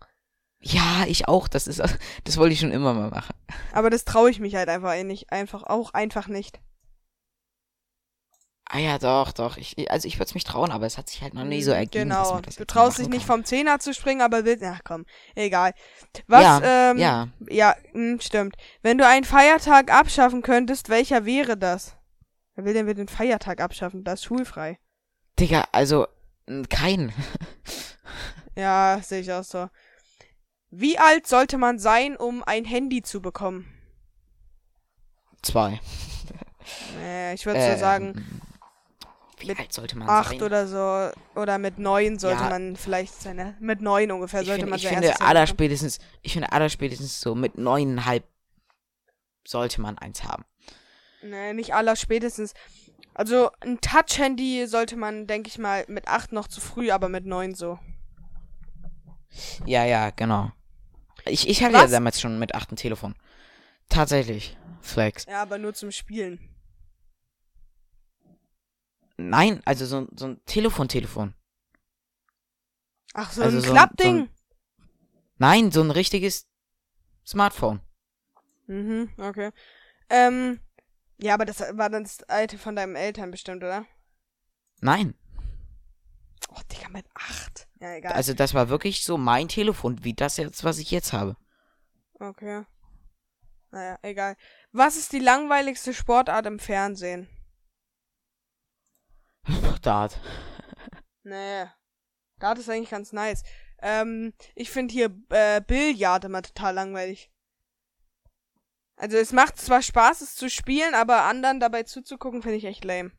[0.60, 1.48] Ja, ich auch.
[1.48, 1.80] Das ist,
[2.24, 3.34] das wollte ich schon immer mal machen.
[3.72, 6.60] Aber das traue ich mich halt einfach eh nicht, einfach, auch einfach nicht.
[8.72, 9.56] Ah ja, doch, doch.
[9.56, 11.72] Ich, also ich würde es mich trauen, aber es hat sich halt noch nie so
[11.72, 12.10] ergeben.
[12.10, 12.40] dass Genau.
[12.40, 13.38] Du traust dich nicht kann.
[13.38, 15.74] vom Zehner zu springen, aber willst, ach komm, egal.
[16.28, 17.28] Was, ja, ähm, ja.
[17.48, 18.54] Ja, mh, stimmt.
[18.82, 21.96] Wenn du einen Feiertag abschaffen könntest, welcher wäre das?
[22.54, 24.04] Wer will denn wir den Feiertag abschaffen?
[24.04, 24.78] Das ist schulfrei.
[25.38, 26.06] Digga, also,
[26.68, 27.12] kein.
[28.56, 29.68] Ja, sehe ich auch so.
[30.70, 33.66] Wie alt sollte man sein, um ein Handy zu bekommen?
[35.42, 35.80] Zwei.
[37.00, 38.40] Äh, ich würde so sagen,
[39.42, 40.42] Wie mit alt sollte man acht sein?
[40.42, 41.38] oder so.
[41.40, 42.50] Oder mit neun sollte Ja.
[42.50, 43.56] man vielleicht seine.
[43.60, 45.36] Mit neun ungefähr ich sollte finde, man ich sein finde erstes Handy bekommen.
[45.36, 48.24] allerspätestens, ich finde allerspätestens so mit neuneinhalb
[49.46, 50.44] sollte man eins haben.
[51.22, 52.54] Nee, nicht aller spätestens.
[53.14, 57.26] Also ein Touch-Handy sollte man, denke ich mal, mit acht noch zu früh, aber mit
[57.26, 57.78] neun so.
[59.66, 60.50] Ja, ja, genau.
[61.26, 61.90] Ich, ich hatte ja Was?
[61.90, 63.14] damals schon mit acht ein Telefon.
[63.88, 64.56] Tatsächlich.
[64.80, 65.26] Flex.
[65.26, 66.38] Ja, aber nur zum Spielen.
[69.28, 71.34] Nein, also so, so ein Telefon-Telefon.
[73.14, 74.16] Ach, so Also ein so ein- Klappding.
[74.16, 74.30] so ein-
[75.38, 76.46] Nein, so ein richtiges
[77.26, 77.80] Smartphone.
[78.66, 79.50] Mhm, okay.
[80.08, 80.60] Ähm,
[81.18, 83.84] ja, aber das war dann das alte von deinen Eltern bestimmt, oder?
[84.80, 85.14] Nein.
[86.50, 87.68] Oh, Digga, mit acht.
[87.80, 88.12] Ja, egal.
[88.12, 91.36] Also das war wirklich so mein Telefon, wie das jetzt, was ich jetzt habe.
[92.18, 92.64] Okay.
[93.70, 94.36] Naja, egal.
[94.72, 97.28] Was ist die langweiligste Sportart im Fernsehen?
[99.80, 100.18] Dart.
[101.22, 101.66] Nee.
[102.38, 103.42] Dart ist eigentlich ganz nice.
[103.82, 107.30] Ähm, ich finde hier äh, Billard immer total langweilig.
[108.96, 112.84] Also es macht zwar Spaß, es zu spielen, aber anderen dabei zuzugucken, finde ich echt
[112.84, 113.12] lame.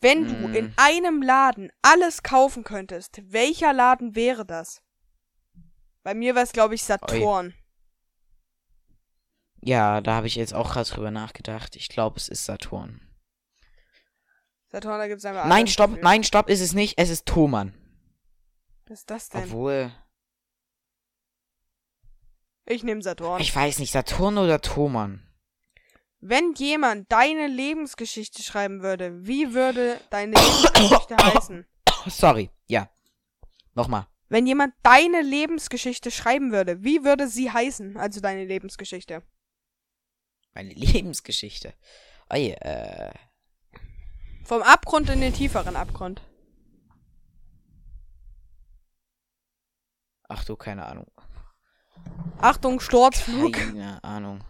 [0.00, 0.54] Wenn du Mm.
[0.54, 4.82] in einem Laden alles kaufen könntest, welcher Laden wäre das?
[6.02, 7.54] Bei mir wäre es, glaube ich, Saturn.
[9.62, 11.76] Ja, da habe ich jetzt auch gerade drüber nachgedacht.
[11.76, 13.00] Ich glaube, es ist Saturn.
[14.76, 16.98] Saturn, da gibt's einfach Nein, stopp, nein, stopp, ist es nicht.
[16.98, 17.72] Es ist Thomann.
[18.88, 19.44] Was ist das denn?
[19.44, 19.90] Obwohl,
[22.66, 23.40] Ich nehme Saturn.
[23.40, 25.26] ich weiß nicht, Saturn oder Thomann.
[26.20, 31.66] Wenn jemand deine Lebensgeschichte schreiben würde, wie würde deine Lebensgeschichte heißen?
[32.08, 32.90] Sorry, ja.
[33.72, 34.06] Nochmal.
[34.28, 37.96] Wenn jemand deine Lebensgeschichte schreiben würde, wie würde sie heißen?
[37.96, 39.22] Also deine Lebensgeschichte.
[40.52, 41.72] Meine Lebensgeschichte.
[42.28, 43.14] Oje, äh.
[44.46, 46.22] Vom Abgrund in den tieferen Abgrund.
[50.28, 51.10] Ach du, keine Ahnung.
[52.38, 53.54] Achtung, Sturzflug.
[53.54, 54.44] Keine Ahnung.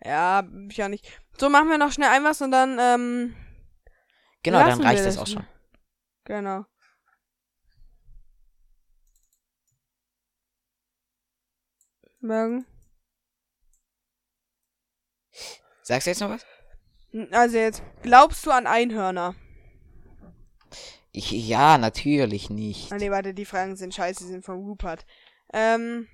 [0.00, 1.20] Ja, ich ja nicht.
[1.36, 3.36] So, machen wir noch schnell ein was und dann, ähm,
[4.44, 5.44] Genau, dann reicht das auch schon.
[6.22, 6.64] Genau.
[12.20, 12.64] Morgen.
[15.82, 16.55] Sagst du jetzt noch was?
[17.30, 19.34] Also jetzt, glaubst du an Einhörner?
[21.12, 22.92] Ich, ja, natürlich nicht.
[22.92, 25.06] Ah nee, warte, die Fragen sind scheiße, die sind von Rupert.
[25.52, 26.08] Ähm,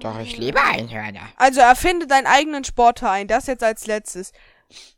[0.00, 1.28] Doch, ich liebe Einhörner.
[1.36, 4.32] also erfinde deinen eigenen Sportverein, das jetzt als letztes.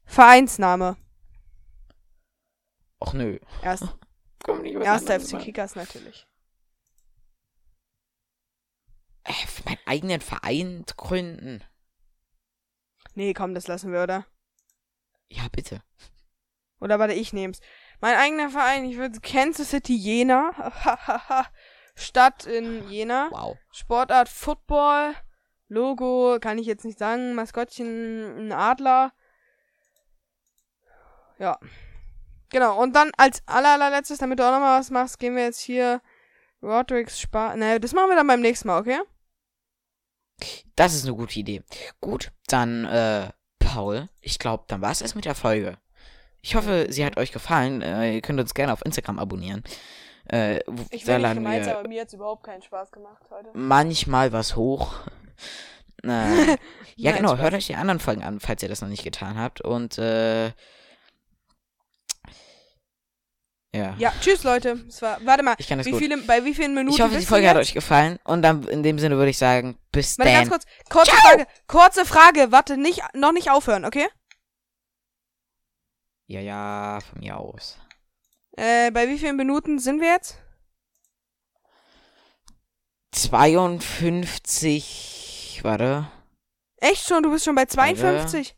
[0.05, 0.97] Vereinsname.
[3.01, 3.39] Och nö.
[3.63, 3.85] Erst,
[4.43, 5.39] Komm nicht erster FC.
[5.39, 6.27] Kickers natürlich.
[9.25, 9.33] Äh,
[9.65, 11.63] meinen eigenen Verein gründen.
[13.15, 14.27] Nee, komm, das lassen wir, oder?
[15.29, 15.83] Ja, bitte.
[16.81, 17.61] Oder warte, ich nehm's.
[18.01, 20.53] Mein eigener Verein, ich würde Kansas City Jena.
[21.95, 23.31] Stadt in Jena.
[23.31, 23.57] Wow.
[23.73, 25.15] Sportart Football.
[25.69, 27.35] Logo kann ich jetzt nicht sagen.
[27.35, 29.13] Maskottchen ein Adler.
[31.39, 31.59] Ja.
[32.51, 32.81] Genau.
[32.81, 36.03] Und dann als aller, allerletztes, damit du auch nochmal was machst, gehen wir jetzt hier
[36.63, 37.57] Rodricks Spar.
[37.57, 39.01] Ne, das machen wir dann beim nächsten Mal, okay?
[40.77, 41.63] Das ist eine gute Idee.
[42.01, 43.29] Gut, dann, äh,
[43.59, 45.79] Paul, ich glaube, dann war es es mit der Folge.
[46.43, 47.81] Ich hoffe, sie hat euch gefallen.
[47.83, 49.63] Äh, ihr könnt uns gerne auf Instagram abonnieren.
[50.27, 53.51] Äh, wo- da laden wir mir hat's überhaupt keinen Spaß gemacht heute.
[53.55, 54.95] manchmal was hoch.
[56.03, 56.57] äh, ja,
[57.13, 57.41] Nein, genau, Spaß.
[57.41, 59.61] hört euch die anderen Folgen an, falls ihr das noch nicht getan habt.
[59.61, 60.51] Und, äh,
[63.75, 63.95] ja.
[63.99, 64.85] Ja, tschüss Leute.
[64.89, 66.01] Es war, warte mal, Ich kann das wie gut.
[66.01, 68.19] viele, bei wie vielen Minuten Ich hoffe, die Folge hat euch gefallen.
[68.25, 70.59] Und dann in dem Sinne würde ich sagen, bis Warte, ganz dann.
[70.61, 70.65] kurz.
[70.89, 71.47] Kurze Frage.
[71.67, 72.53] Kurze Frage.
[72.53, 74.07] Warte, nicht, noch nicht aufhören, okay?
[76.27, 77.79] Ja, ja, von mir aus.
[78.57, 80.39] Äh, bei wie vielen Minuten sind wir jetzt?
[83.13, 86.09] 52, warte.
[86.79, 87.23] Echt schon?
[87.23, 88.57] Du bist schon bei 52?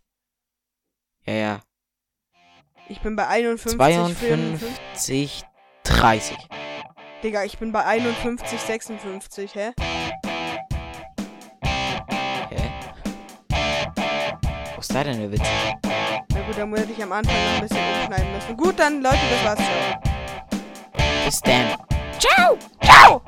[1.26, 1.60] Ja, ja.
[2.88, 3.76] Ich bin bei 51.
[3.76, 4.16] 54.
[4.94, 5.44] 52,
[5.82, 6.36] 30.
[7.22, 9.72] Digga, ich bin bei 51, 56, hä?
[11.64, 12.70] Hä?
[14.74, 15.42] Wo ist da denn der Witz?
[15.82, 18.56] Na gut, dann würde ich am Anfang noch ein bisschen umschneiden müssen.
[18.56, 21.24] Gut, dann Leute, das war's schon.
[21.24, 21.76] Bis dann.
[22.20, 22.56] Ciao!
[22.80, 23.22] Ciao!